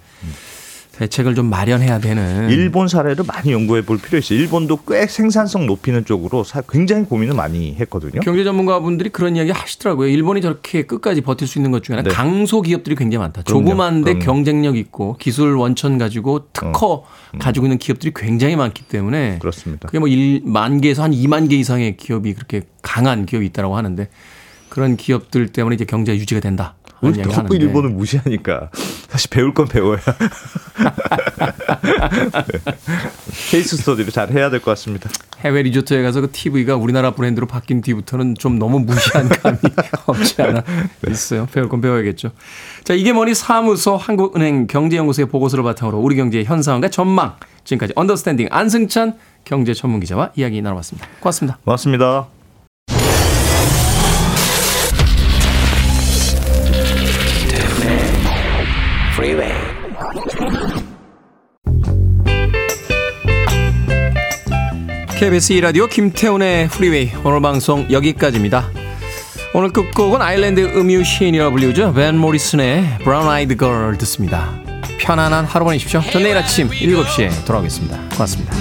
[0.98, 4.40] 대책을 좀 마련해야 되는 일본 사례를 많이 연구해 볼 필요 있어요.
[4.40, 8.22] 일본도 꽤 생산성 높이는 쪽으로 사- 굉장히 고민을 많이 했거든요.
[8.22, 10.08] 경제 전문가분들이 그런 이야기 하시더라고요.
[10.08, 12.16] 일본이 저렇게 끝까지 버틸 수 있는 것 중에 하나 네.
[12.16, 13.42] 강소 기업들이 굉장히 많다.
[13.44, 13.66] 그럼요.
[13.66, 14.26] 조그만데 그럼요.
[14.26, 17.04] 경쟁력 있고 기술 원천 가지고 특허
[17.40, 19.40] 가지고 있는 기업들이 굉장히 많기 때문에 음.
[19.40, 19.88] 그렇습니다.
[19.88, 24.08] 그게 뭐 1만 개에서 한 2만 개 이상의 기업이 그렇게 강한 기업이 있다라고 하는데
[24.70, 26.76] 그런 기업들 때문에 이제 경제가 유지가 된다.
[27.10, 28.70] 우리 하는데 일본을 무시하니까
[29.10, 30.06] 사실 배울 건 배워야 네.
[33.50, 35.10] 케이스 스터디를 잘 해야 될 것 같습니다.
[35.42, 39.58] 해외 리조트에 가서 그 TV가 우리나라 브랜드로 바뀐 뒤부터는 좀 너무 무시한 감이
[40.08, 40.64] 없지 않아
[41.10, 41.48] 있어요.
[41.52, 42.32] 배울 건 배워야겠죠.
[42.84, 49.14] 자, 이게 머니 사무소 한국은행 경제연구소의 보고서를 바탕으로 우리 경제의 현상과 전망 지금까지 언더스탠딩 안승찬
[49.44, 51.08] 경제 전문 기자와 이야기 나눠봤습니다.
[51.20, 51.60] 고맙습니다.
[51.64, 52.35] 고맙습니다.
[65.18, 68.70] KBS 2라디오 김태훈의 프리웨이 오늘 방송 여기까지입니다.
[69.54, 71.94] 오늘 끝곡은 아일랜드 음유 시인이라 불리우죠.
[71.94, 74.62] 벤 모리슨의 Brown Eyed Girl 듣습니다.
[75.00, 76.02] 편안한 하루 보내십시오.
[76.12, 77.98] 전 내일 아침 7시에 돌아오겠습니다.
[78.12, 78.54] 고맙습니다.